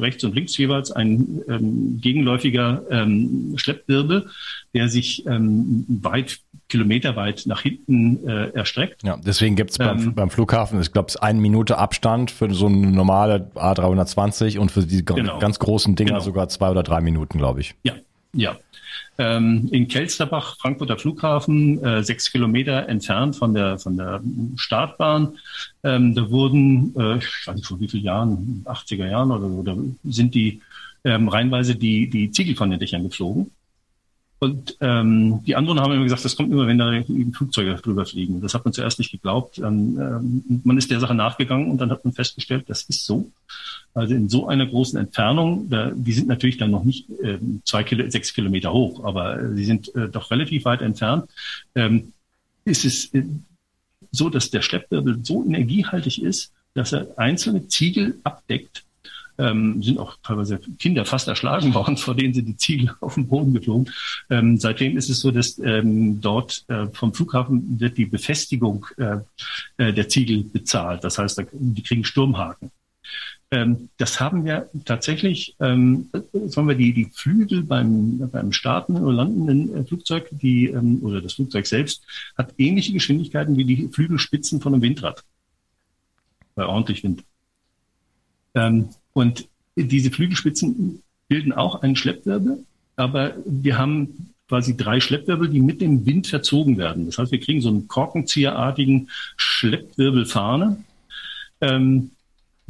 rechts 0.00 0.24
und 0.24 0.34
links 0.34 0.56
jeweils 0.56 0.90
ein 0.92 1.42
ähm, 1.48 1.98
gegenläufiger 2.00 2.82
ähm, 2.90 3.54
Schleppwirbel, 3.56 4.28
der 4.74 4.88
sich 4.88 5.26
ähm, 5.26 5.84
weit, 5.88 6.38
kilometerweit 6.68 7.44
nach 7.46 7.62
hinten 7.62 8.28
äh, 8.28 8.50
erstreckt. 8.50 9.02
Ja, 9.04 9.16
deswegen 9.16 9.56
gibt's 9.56 9.78
beim, 9.78 9.98
ähm, 9.98 10.14
beim 10.14 10.30
Flughafen, 10.30 10.80
ich 10.80 10.92
glaube, 10.92 11.12
eine 11.22 11.40
Minute 11.40 11.78
Abstand 11.78 12.30
für 12.30 12.52
so 12.52 12.66
eine 12.66 12.90
normale 12.90 13.50
A320 13.54 14.58
und 14.58 14.70
für 14.70 14.82
die 14.82 15.04
genau, 15.04 15.38
ganz 15.38 15.58
großen 15.58 15.94
Dinger 15.96 16.12
genau. 16.12 16.20
sogar 16.20 16.48
zwei 16.48 16.70
oder 16.70 16.82
drei 16.82 17.00
Minuten, 17.00 17.38
glaube 17.38 17.60
ich. 17.60 17.74
Ja, 17.84 17.94
ja. 18.34 18.56
Ähm, 19.18 19.68
in 19.72 19.88
Kelsterbach, 19.88 20.56
Frankfurter 20.58 20.98
Flughafen, 20.98 21.82
äh, 21.82 22.02
sechs 22.02 22.30
Kilometer 22.30 22.88
entfernt 22.88 23.36
von 23.36 23.54
der, 23.54 23.78
von 23.78 23.96
der 23.96 24.20
Startbahn. 24.56 25.38
Ähm, 25.84 26.14
da 26.14 26.30
wurden, 26.30 26.94
äh, 26.98 27.16
ich 27.18 27.46
weiß 27.46 27.54
nicht 27.56 27.66
vor 27.66 27.80
wie 27.80 27.88
vielen 27.88 28.04
Jahren, 28.04 28.62
80er 28.66 29.08
Jahren 29.08 29.30
oder 29.30 29.48
so, 29.48 29.62
da 29.62 29.76
sind 30.04 30.34
die 30.34 30.60
ähm, 31.04 31.28
reihenweise 31.28 31.76
die, 31.76 32.10
die 32.10 32.30
Ziegel 32.30 32.56
von 32.56 32.70
den 32.70 32.80
Dächern 32.80 33.04
geflogen. 33.04 33.50
Und 34.38 34.76
ähm, 34.80 35.42
die 35.46 35.56
anderen 35.56 35.80
haben 35.80 35.92
immer 35.92 36.02
gesagt, 36.02 36.24
das 36.24 36.36
kommt 36.36 36.52
immer, 36.52 36.66
wenn 36.66 36.76
da 36.76 36.92
Flugzeuge 37.32 37.74
drüber 37.76 38.04
fliegen. 38.04 38.42
Das 38.42 38.52
hat 38.52 38.64
man 38.64 38.74
zuerst 38.74 38.98
nicht 38.98 39.10
geglaubt. 39.10 39.58
Ähm, 39.58 39.98
ähm, 39.98 40.60
man 40.62 40.76
ist 40.76 40.90
der 40.90 41.00
Sache 41.00 41.14
nachgegangen 41.14 41.70
und 41.70 41.80
dann 41.80 41.90
hat 41.90 42.04
man 42.04 42.12
festgestellt, 42.12 42.64
das 42.68 42.82
ist 42.82 43.06
so. 43.06 43.30
Also 43.94 44.14
in 44.14 44.28
so 44.28 44.46
einer 44.46 44.66
großen 44.66 44.98
Entfernung, 44.98 45.70
da, 45.70 45.90
die 45.94 46.12
sind 46.12 46.28
natürlich 46.28 46.58
dann 46.58 46.70
noch 46.70 46.84
nicht 46.84 47.08
äh, 47.22 47.38
zwei 47.64 47.82
Kilo, 47.82 48.10
sechs 48.10 48.34
Kilometer 48.34 48.72
hoch, 48.74 49.04
aber 49.04 49.40
äh, 49.40 49.54
sie 49.54 49.64
sind 49.64 49.94
äh, 49.94 50.08
doch 50.08 50.30
relativ 50.30 50.66
weit 50.66 50.82
entfernt. 50.82 51.30
Ähm, 51.74 52.12
ist 52.66 52.84
es 52.84 53.14
äh, 53.14 53.24
so, 54.12 54.28
dass 54.28 54.50
der 54.50 54.60
Schleppwirbel 54.60 55.20
so 55.22 55.44
energiehaltig 55.44 56.22
ist, 56.22 56.52
dass 56.74 56.92
er 56.92 57.08
einzelne 57.16 57.68
Ziegel 57.68 58.18
abdeckt 58.22 58.84
ähm, 59.38 59.82
sind 59.82 59.98
auch 59.98 60.16
teilweise 60.22 60.58
Kinder 60.78 61.04
fast 61.04 61.28
erschlagen 61.28 61.74
worden, 61.74 61.96
vor 61.96 62.14
denen 62.14 62.34
sind 62.34 62.46
die 62.46 62.56
Ziegel 62.56 62.94
auf 63.00 63.14
den 63.14 63.28
Boden 63.28 63.54
geflogen. 63.54 63.92
Ähm, 64.30 64.58
seitdem 64.58 64.96
ist 64.96 65.10
es 65.10 65.20
so, 65.20 65.30
dass 65.30 65.58
ähm, 65.58 66.20
dort 66.20 66.64
äh, 66.68 66.86
vom 66.92 67.14
Flughafen 67.14 67.80
wird 67.80 67.98
die 67.98 68.06
Befestigung 68.06 68.86
äh, 68.96 69.18
äh 69.78 69.92
der 69.92 70.08
Ziegel 70.08 70.44
bezahlt. 70.44 71.04
Das 71.04 71.18
heißt, 71.18 71.42
die 71.52 71.82
kriegen 71.82 72.04
Sturmhaken. 72.04 72.70
Ähm, 73.50 73.90
das 73.96 74.18
haben 74.18 74.44
wir 74.44 74.68
tatsächlich, 74.84 75.54
ähm, 75.60 76.10
sagen 76.32 76.68
wir, 76.68 76.74
die, 76.74 76.92
die 76.92 77.04
Flügel 77.04 77.62
beim, 77.62 78.28
beim 78.30 78.52
starten 78.52 78.96
oder 78.96 79.12
landenden 79.12 79.74
äh, 79.74 79.84
Flugzeug, 79.84 80.28
die, 80.32 80.66
ähm, 80.66 80.98
oder 81.02 81.20
das 81.20 81.34
Flugzeug 81.34 81.66
selbst, 81.66 82.02
hat 82.36 82.54
ähnliche 82.58 82.92
Geschwindigkeiten 82.92 83.56
wie 83.56 83.64
die 83.64 83.88
Flügelspitzen 83.88 84.60
von 84.60 84.74
einem 84.74 84.82
Windrad. 84.82 85.22
Bei 86.56 86.66
ordentlich 86.66 87.04
Wind. 87.04 87.22
Ähm, 88.54 88.88
und 89.16 89.48
diese 89.76 90.10
Flügelspitzen 90.10 91.02
bilden 91.26 91.54
auch 91.54 91.80
einen 91.80 91.96
Schleppwirbel, 91.96 92.66
aber 92.96 93.34
wir 93.46 93.78
haben 93.78 94.34
quasi 94.46 94.76
drei 94.76 95.00
Schleppwirbel, 95.00 95.48
die 95.48 95.60
mit 95.60 95.80
dem 95.80 96.04
Wind 96.04 96.26
verzogen 96.26 96.76
werden. 96.76 97.06
Das 97.06 97.16
heißt, 97.16 97.32
wir 97.32 97.40
kriegen 97.40 97.62
so 97.62 97.70
einen 97.70 97.88
korkenzieherartigen 97.88 99.08
Schleppwirbelfahne, 99.38 100.84
ähm, 101.62 102.10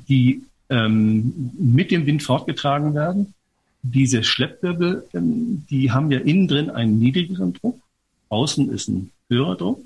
die 0.09 0.45
ähm, 0.71 1.51
mit 1.59 1.91
dem 1.91 2.07
Wind 2.07 2.23
fortgetragen 2.23 2.95
werden. 2.95 3.35
Diese 3.83 4.23
Schleppwirbel, 4.23 5.05
ähm, 5.15 5.67
die 5.69 5.91
haben 5.91 6.13
ja 6.13 6.21
innen 6.21 6.47
drin 6.47 6.71
einen 6.71 7.01
niedrigeren 7.01 7.55
Druck, 7.55 7.81
außen 8.29 8.71
ist 8.71 8.87
ein 8.87 9.11
höherer 9.29 9.57
Druck. 9.57 9.85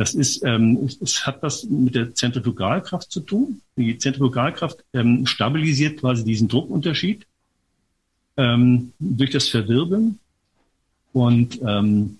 Das 0.00 0.14
ist, 0.14 0.42
ähm, 0.46 0.88
es, 1.02 1.26
hat 1.26 1.42
was 1.42 1.64
mit 1.64 1.94
der 1.94 2.14
Zentrifugalkraft 2.14 3.12
zu 3.12 3.20
tun. 3.20 3.60
Die 3.76 3.98
Zentrifugalkraft 3.98 4.82
ähm, 4.94 5.26
stabilisiert 5.26 6.00
quasi 6.00 6.24
diesen 6.24 6.48
Druckunterschied 6.48 7.26
ähm, 8.38 8.94
durch 8.98 9.28
das 9.28 9.50
Verwirbeln. 9.50 10.18
Und 11.12 11.60
ähm, 11.66 12.16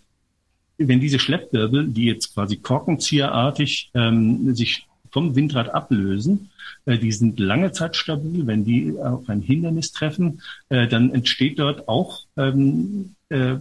wenn 0.77 1.01
diese 1.01 1.19
Schleppwirbel, 1.19 1.89
die 1.89 2.05
jetzt 2.05 2.35
quasi 2.35 2.59
korkenzieherartig 2.59 3.91
ähm, 3.95 4.55
sich 4.55 4.87
vom 5.11 5.35
Windrad 5.35 5.73
ablösen, 5.73 6.51
äh, 6.85 6.99
die 6.99 7.13
sind 7.13 7.41
lange 7.41 7.73
Zeit 7.73 7.97
stabil. 7.97 8.47
Wenn 8.47 8.67
die 8.67 8.95
auf 8.99 9.27
ein 9.31 9.41
Hindernis 9.41 9.93
treffen, 9.93 10.43
äh, 10.69 10.87
dann 10.87 11.15
entsteht 11.15 11.59
dort 11.59 11.89
auch 11.89 12.27
ähm, 12.37 13.15
äh, 13.31 13.57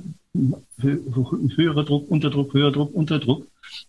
höherer 0.82 1.86
Druck, 1.86 2.12
Unterdruck, 2.12 2.54
höherer 2.54 2.74
Druck, 2.74 2.94
Unterdruck. 2.94 3.48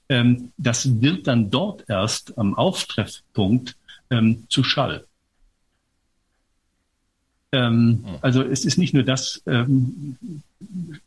Ähm, 0.09 0.53
das 0.57 1.01
wird 1.01 1.27
dann 1.27 1.51
dort 1.51 1.85
erst 1.89 2.37
am 2.39 2.55
Auftreffpunkt 2.55 3.77
ähm, 4.11 4.45
zu 4.49 4.65
Schall. 4.65 5.05
Ähm, 7.53 8.05
also 8.21 8.43
es 8.43 8.65
ist 8.65 8.79
nicht 8.79 8.95
nur 8.95 9.03
das, 9.03 9.43
ähm, 9.47 10.17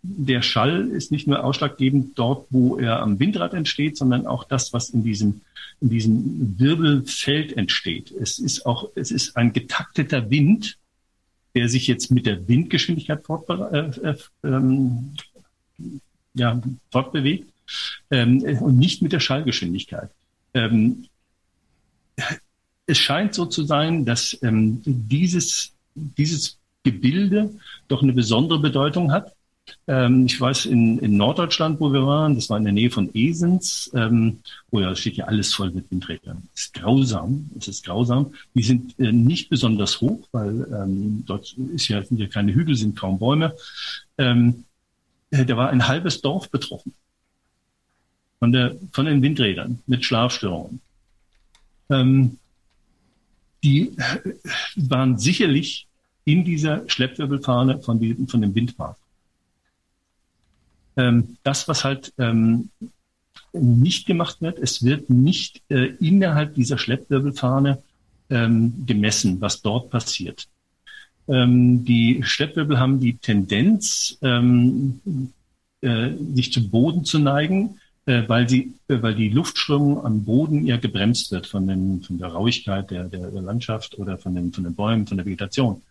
der 0.01 0.41
Schall 0.41 0.87
ist 0.89 1.11
nicht 1.11 1.27
nur 1.27 1.43
ausschlaggebend 1.43 2.17
dort, 2.19 2.47
wo 2.49 2.77
er 2.77 2.99
am 3.01 3.19
Windrad 3.19 3.53
entsteht, 3.53 3.97
sondern 3.97 4.27
auch 4.27 4.43
das, 4.43 4.73
was 4.73 4.89
in 4.89 5.03
diesem, 5.03 5.41
in 5.79 5.89
diesem 5.89 6.55
Wirbelfeld 6.59 7.55
entsteht. 7.55 8.11
Es 8.11 8.39
ist 8.39 8.65
auch, 8.65 8.89
es 8.95 9.11
ist 9.11 9.37
ein 9.37 9.53
getakteter 9.53 10.29
Wind, 10.29 10.77
der 11.55 11.69
sich 11.69 11.87
jetzt 11.87 12.11
mit 12.11 12.25
der 12.25 12.47
Windgeschwindigkeit 12.47 13.23
fortbe 13.25 13.93
äh, 14.03 14.09
äh, 14.09 14.17
ähm, 14.43 15.13
ja, 16.33 16.61
fortbewegt 16.91 17.52
ähm, 18.11 18.41
und 18.61 18.77
nicht 18.77 19.01
mit 19.01 19.13
der 19.13 19.19
Schallgeschwindigkeit. 19.19 20.09
Ähm, 20.53 21.05
es 22.85 22.97
scheint 22.97 23.33
so 23.33 23.45
zu 23.45 23.63
sein, 23.63 24.05
dass 24.05 24.37
ähm, 24.43 24.81
dieses 24.85 25.73
dieses 25.95 26.57
Gebilde 26.83 27.51
doch 27.87 28.03
eine 28.03 28.13
besondere 28.13 28.59
Bedeutung 28.59 29.11
hat. 29.11 29.33
Ähm, 29.87 30.25
ich 30.25 30.39
weiß, 30.39 30.65
in, 30.65 30.99
in 30.99 31.15
Norddeutschland, 31.15 31.79
wo 31.79 31.93
wir 31.93 32.05
waren, 32.05 32.35
das 32.35 32.49
war 32.49 32.57
in 32.57 32.65
der 32.65 32.73
Nähe 32.73 32.91
von 32.91 33.09
Esens, 33.13 33.89
ähm, 33.93 34.39
wo 34.69 34.81
ja 34.81 34.93
steht 34.95 35.15
ja 35.15 35.25
alles 35.25 35.53
voll 35.53 35.71
mit 35.71 35.89
Windrädern. 35.89 36.43
Das 36.53 36.63
ist 36.63 36.73
grausam, 36.73 37.49
es 37.57 37.69
ist 37.69 37.85
grausam. 37.85 38.33
Die 38.53 38.63
sind 38.63 38.99
äh, 38.99 39.13
nicht 39.13 39.49
besonders 39.49 40.01
hoch, 40.01 40.27
weil 40.33 40.67
ähm, 40.73 41.23
dort 41.25 41.55
ist 41.73 41.87
ja, 41.87 42.03
sind 42.03 42.19
ja 42.19 42.27
keine 42.27 42.53
Hügel, 42.53 42.75
sind 42.75 42.99
kaum 42.99 43.19
Bäume. 43.19 43.55
Ähm, 44.17 44.65
äh, 45.31 45.45
da 45.45 45.55
war 45.55 45.69
ein 45.69 45.87
halbes 45.87 46.21
Dorf 46.21 46.49
betroffen 46.49 46.93
von, 48.43 48.51
der, 48.51 48.75
von 48.91 49.05
den 49.05 49.21
Windrädern 49.21 49.79
mit 49.87 50.03
Schlafstörungen. 50.03 50.81
Ähm, 51.89 52.39
die 53.63 53.95
waren 54.75 55.17
sicherlich 55.17 55.87
in 56.25 56.43
dieser 56.43 56.83
Schleppwirbelfahne 56.89 57.79
von, 57.79 58.01
die, 58.01 58.13
von 58.27 58.41
dem 58.41 58.53
Windpark. 58.53 58.97
Ähm, 60.97 61.37
das, 61.43 61.69
was 61.69 61.85
halt 61.85 62.11
ähm, 62.17 62.69
nicht 63.53 64.07
gemacht 64.07 64.41
wird, 64.41 64.59
es 64.59 64.83
wird 64.83 65.09
nicht 65.09 65.61
äh, 65.69 65.93
innerhalb 66.01 66.53
dieser 66.55 66.77
Schleppwirbelfahne 66.77 67.81
ähm, 68.29 68.83
gemessen, 68.85 69.39
was 69.39 69.61
dort 69.61 69.89
passiert. 69.89 70.49
Ähm, 71.29 71.85
die 71.85 72.21
Schleppwirbel 72.23 72.77
haben 72.77 72.99
die 72.99 73.15
Tendenz, 73.15 74.17
ähm, 74.21 74.99
äh, 75.79 76.09
sich 76.33 76.51
zu 76.51 76.69
Boden 76.69 77.05
zu 77.05 77.19
neigen, 77.19 77.79
weil 78.05 78.49
sie, 78.49 78.73
äh, 78.87 79.01
weil 79.01 79.15
die 79.15 79.29
Luftströmung 79.29 80.05
am 80.05 80.23
Boden 80.25 80.65
ja 80.65 80.77
gebremst 80.77 81.31
wird 81.31 81.47
von, 81.47 81.67
den, 81.67 82.01
von 82.01 82.17
der 82.17 82.29
Rauigkeit 82.29 82.91
der, 82.91 83.05
der, 83.05 83.31
der 83.31 83.41
Landschaft 83.41 83.97
oder 83.97 84.17
von 84.17 84.35
den, 84.35 84.51
von 84.51 84.63
den 84.63 84.75
Bäumen, 84.75 85.07
von 85.07 85.17
der 85.17 85.25
Vegetation. 85.25 85.81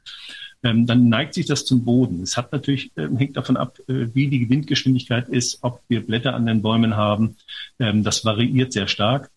Ähm, 0.64 0.86
dann 0.86 1.08
neigt 1.08 1.34
sich 1.34 1.46
das 1.46 1.64
zum 1.64 1.84
Boden. 1.84 2.22
Es 2.22 2.36
hat 2.36 2.52
natürlich, 2.52 2.96
äh, 2.96 3.08
hängt 3.16 3.36
davon 3.36 3.56
ab, 3.56 3.78
äh, 3.88 4.06
wie 4.14 4.28
die 4.28 4.48
Windgeschwindigkeit 4.48 5.28
ist, 5.28 5.58
ob 5.62 5.82
wir 5.88 6.06
Blätter 6.06 6.34
an 6.34 6.46
den 6.46 6.62
Bäumen 6.62 6.96
haben. 6.96 7.36
Ähm, 7.80 8.04
das 8.04 8.24
variiert 8.24 8.72
sehr 8.72 8.86
stark. 8.86 9.30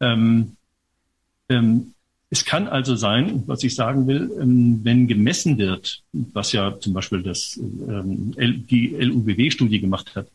Ähm, 0.00 0.56
ähm 1.48 1.94
es 2.30 2.44
kann 2.44 2.68
also 2.68 2.94
sein, 2.94 3.42
was 3.46 3.64
ich 3.64 3.74
sagen 3.74 4.06
will, 4.06 4.30
ähm, 4.40 4.80
wenn 4.84 5.08
gemessen 5.08 5.58
wird, 5.58 6.02
was 6.12 6.52
ja 6.52 6.78
zum 6.78 6.92
Beispiel 6.92 7.22
das, 7.22 7.58
ähm, 7.58 8.32
die 8.70 8.94
LUBW-Studie 8.96 9.80
gemacht 9.80 10.14
hat, 10.14 10.28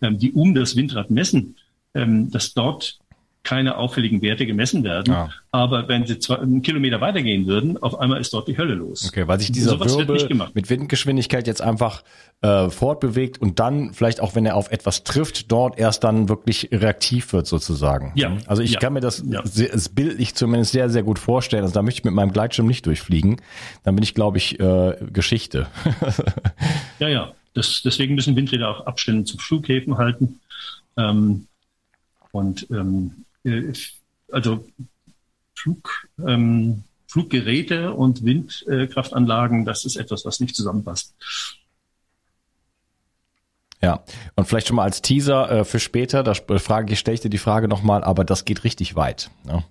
ähm, 0.00 0.18
die 0.18 0.32
um 0.32 0.54
das 0.54 0.76
Windrad 0.76 1.10
messen, 1.10 1.56
dass 1.92 2.54
dort 2.54 3.00
keine 3.42 3.76
auffälligen 3.78 4.20
Werte 4.22 4.46
gemessen 4.46 4.84
werden. 4.84 5.12
Ja. 5.12 5.30
Aber 5.50 5.88
wenn 5.88 6.06
sie 6.06 6.18
zwei, 6.18 6.36
einen 6.36 6.62
Kilometer 6.62 7.00
weitergehen 7.00 7.46
würden, 7.46 7.78
auf 7.78 7.98
einmal 7.98 8.20
ist 8.20 8.32
dort 8.32 8.48
die 8.48 8.58
Hölle 8.58 8.74
los. 8.74 9.08
Okay, 9.08 9.26
weil 9.26 9.40
sich 9.40 9.50
dieser 9.50 9.80
Wirbel 9.80 10.28
mit 10.54 10.68
Windgeschwindigkeit 10.68 11.46
jetzt 11.46 11.62
einfach 11.62 12.02
äh, 12.42 12.68
fortbewegt 12.68 13.40
und 13.40 13.58
dann 13.58 13.94
vielleicht 13.94 14.20
auch, 14.20 14.34
wenn 14.34 14.46
er 14.46 14.56
auf 14.56 14.70
etwas 14.70 15.04
trifft, 15.04 15.50
dort 15.50 15.78
erst 15.78 16.04
dann 16.04 16.28
wirklich 16.28 16.68
reaktiv 16.70 17.32
wird 17.32 17.46
sozusagen. 17.46 18.12
Ja. 18.14 18.36
Also 18.46 18.62
ich 18.62 18.72
ja. 18.72 18.78
kann 18.78 18.92
mir 18.92 19.00
das, 19.00 19.24
ja. 19.26 19.42
das 19.42 19.88
bildlich 19.88 20.34
zumindest 20.34 20.72
sehr, 20.72 20.90
sehr 20.90 21.02
gut 21.02 21.18
vorstellen. 21.18 21.62
Also 21.62 21.74
da 21.74 21.82
möchte 21.82 22.00
ich 22.00 22.04
mit 22.04 22.14
meinem 22.14 22.32
Gleitschirm 22.32 22.66
nicht 22.66 22.86
durchfliegen. 22.86 23.40
Dann 23.84 23.96
bin 23.96 24.02
ich, 24.02 24.14
glaube 24.14 24.38
ich, 24.38 24.60
äh, 24.60 24.96
Geschichte. 25.12 25.66
ja, 26.98 27.08
ja. 27.08 27.32
Das, 27.52 27.82
deswegen 27.84 28.14
müssen 28.14 28.36
Windräder 28.36 28.68
auch 28.68 28.86
Abstände 28.86 29.24
zu 29.24 29.36
Flughäfen 29.36 29.98
halten. 29.98 30.40
Ähm, 30.96 31.46
und 32.32 32.68
ähm, 32.70 33.24
äh, 33.26 33.29
also 34.30 34.66
Flug, 35.54 36.08
ähm, 36.26 36.84
Fluggeräte 37.06 37.92
und 37.92 38.24
Windkraftanlagen, 38.24 39.64
das 39.64 39.84
ist 39.84 39.96
etwas, 39.96 40.24
was 40.24 40.40
nicht 40.40 40.54
zusammenpasst. 40.54 41.14
Ja, 43.82 44.04
und 44.36 44.46
vielleicht 44.46 44.68
schon 44.68 44.76
mal 44.76 44.84
als 44.84 45.00
Teaser 45.00 45.50
äh, 45.50 45.64
für 45.64 45.80
später, 45.80 46.22
da 46.22 46.34
frage 46.34 46.92
ich, 46.92 46.98
stelle 46.98 47.14
ich 47.14 47.20
dir 47.20 47.30
die 47.30 47.38
Frage 47.38 47.66
nochmal, 47.66 48.04
aber 48.04 48.24
das 48.24 48.44
geht 48.44 48.62
richtig 48.62 48.94
weit. 48.94 49.30
Ne? 49.44 49.64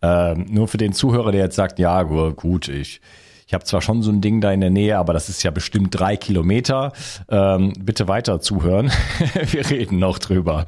Ähm, 0.00 0.46
nur 0.48 0.66
für 0.66 0.78
den 0.78 0.92
Zuhörer, 0.92 1.30
der 1.30 1.44
jetzt 1.44 1.56
sagt, 1.56 1.78
ja 1.78 2.02
gut, 2.02 2.68
ich, 2.68 3.02
ich 3.46 3.54
habe 3.54 3.64
zwar 3.64 3.82
schon 3.82 4.02
so 4.02 4.10
ein 4.10 4.22
Ding 4.22 4.40
da 4.40 4.50
in 4.50 4.60
der 4.60 4.70
Nähe, 4.70 4.96
aber 4.98 5.12
das 5.12 5.28
ist 5.28 5.42
ja 5.42 5.50
bestimmt 5.50 5.98
drei 5.98 6.16
Kilometer. 6.16 6.92
Ähm, 7.28 7.74
bitte 7.78 8.08
weiter 8.08 8.40
zuhören. 8.40 8.90
Wir 9.50 9.68
reden 9.68 9.98
noch 9.98 10.18
drüber. 10.18 10.66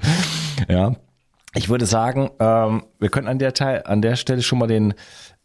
Ja. 0.68 0.96
Ich 1.56 1.70
würde 1.70 1.86
sagen, 1.86 2.30
ähm, 2.38 2.84
wir 2.98 3.08
können 3.08 3.28
an 3.28 3.38
der 3.38 3.54
Teil, 3.54 3.82
an 3.86 4.02
der 4.02 4.16
Stelle 4.16 4.42
schon 4.42 4.58
mal 4.58 4.66
den 4.66 4.92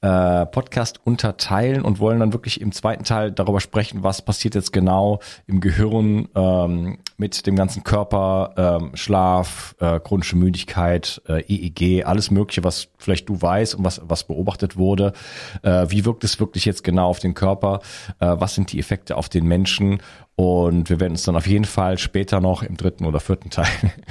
äh, 0.02 0.46
Podcast 0.46 1.00
unterteilen 1.06 1.84
und 1.84 2.00
wollen 2.00 2.20
dann 2.20 2.34
wirklich 2.34 2.60
im 2.60 2.74
zweiten 2.74 3.06
Teil 3.06 3.32
darüber 3.32 3.62
sprechen, 3.62 4.04
was 4.04 4.22
passiert 4.22 4.54
jetzt 4.54 4.74
genau 4.74 5.22
im 5.48 5.62
Gehirn 5.62 6.28
ähm, 6.36 6.98
mit 7.16 7.48
dem 7.48 7.56
ganzen 7.56 7.86
Körper, 7.86 8.54
ähm, 8.58 8.92
Schlaf, 8.96 9.74
äh, 9.80 10.02
chronische 10.02 10.36
Müdigkeit, 10.36 11.22
äh, 11.30 11.44
EEG, 11.48 12.06
alles 12.06 12.30
Mögliche, 12.30 12.66
was 12.66 12.90
vielleicht 12.98 13.30
du 13.30 13.42
weißt 13.42 13.76
und 13.76 13.86
was, 13.86 14.02
was 14.04 14.26
beobachtet 14.26 14.76
wurde. 14.76 15.14
Äh, 15.62 15.86
wie 15.90 16.04
wirkt 16.04 16.26
es 16.26 16.42
wirklich 16.42 16.66
jetzt 16.66 16.84
genau 16.84 17.08
auf 17.08 17.20
den 17.20 17.36
Körper? 17.36 17.80
Äh, 18.20 18.36
was 18.38 18.56
sind 18.56 18.74
die 18.74 18.80
Effekte 18.80 19.16
auf 19.16 19.30
den 19.30 19.46
Menschen? 19.46 20.02
Und 20.36 20.90
wir 20.90 21.00
werden 21.00 21.14
uns 21.14 21.24
dann 21.24 21.38
auf 21.38 21.48
jeden 21.48 21.66
Fall 21.66 21.98
später 21.98 22.42
noch 22.42 22.64
im 22.64 22.76
dritten 22.76 23.06
oder 23.06 23.22
vierten 23.22 23.50
Teil 23.50 23.68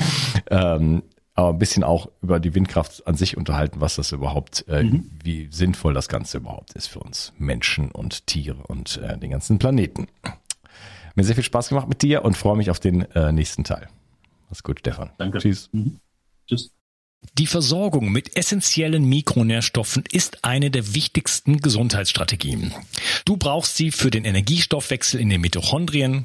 ähm, 0.50 1.02
aber 1.40 1.50
ein 1.50 1.58
bisschen 1.58 1.84
auch 1.84 2.10
über 2.22 2.38
die 2.38 2.54
Windkraft 2.54 3.06
an 3.06 3.16
sich 3.16 3.36
unterhalten, 3.36 3.80
was 3.80 3.96
das 3.96 4.12
überhaupt, 4.12 4.64
äh, 4.68 4.82
mhm. 4.82 5.10
wie 5.22 5.48
sinnvoll 5.50 5.94
das 5.94 6.08
Ganze 6.08 6.38
überhaupt 6.38 6.74
ist 6.74 6.86
für 6.86 7.00
uns 7.00 7.32
Menschen 7.38 7.90
und 7.90 8.26
Tiere 8.26 8.62
und 8.68 8.98
äh, 8.98 9.18
den 9.18 9.30
ganzen 9.30 9.58
Planeten. 9.58 10.08
Mir 11.14 11.24
sehr 11.24 11.34
viel 11.34 11.44
Spaß 11.44 11.70
gemacht 11.70 11.88
mit 11.88 12.02
dir 12.02 12.24
und 12.24 12.36
freue 12.36 12.56
mich 12.56 12.70
auf 12.70 12.78
den 12.78 13.02
äh, 13.12 13.32
nächsten 13.32 13.64
Teil. 13.64 13.88
Mach's 14.48 14.62
gut, 14.62 14.80
Stefan. 14.80 15.10
Danke. 15.18 15.38
Tschüss. 15.38 15.68
Mhm. 15.72 15.98
Tschüss. 16.46 16.72
Die 17.38 17.46
Versorgung 17.46 18.10
mit 18.10 18.36
essentiellen 18.36 19.04
Mikronährstoffen 19.04 20.04
ist 20.10 20.44
eine 20.44 20.70
der 20.70 20.94
wichtigsten 20.94 21.58
Gesundheitsstrategien. 21.58 22.72
Du 23.24 23.36
brauchst 23.36 23.76
sie 23.76 23.90
für 23.90 24.10
den 24.10 24.24
Energiestoffwechsel 24.24 25.20
in 25.20 25.28
den 25.28 25.40
Mitochondrien, 25.40 26.24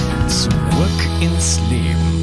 Zurück 0.31 0.49
ins 1.19 1.59
Leben. 1.69 2.20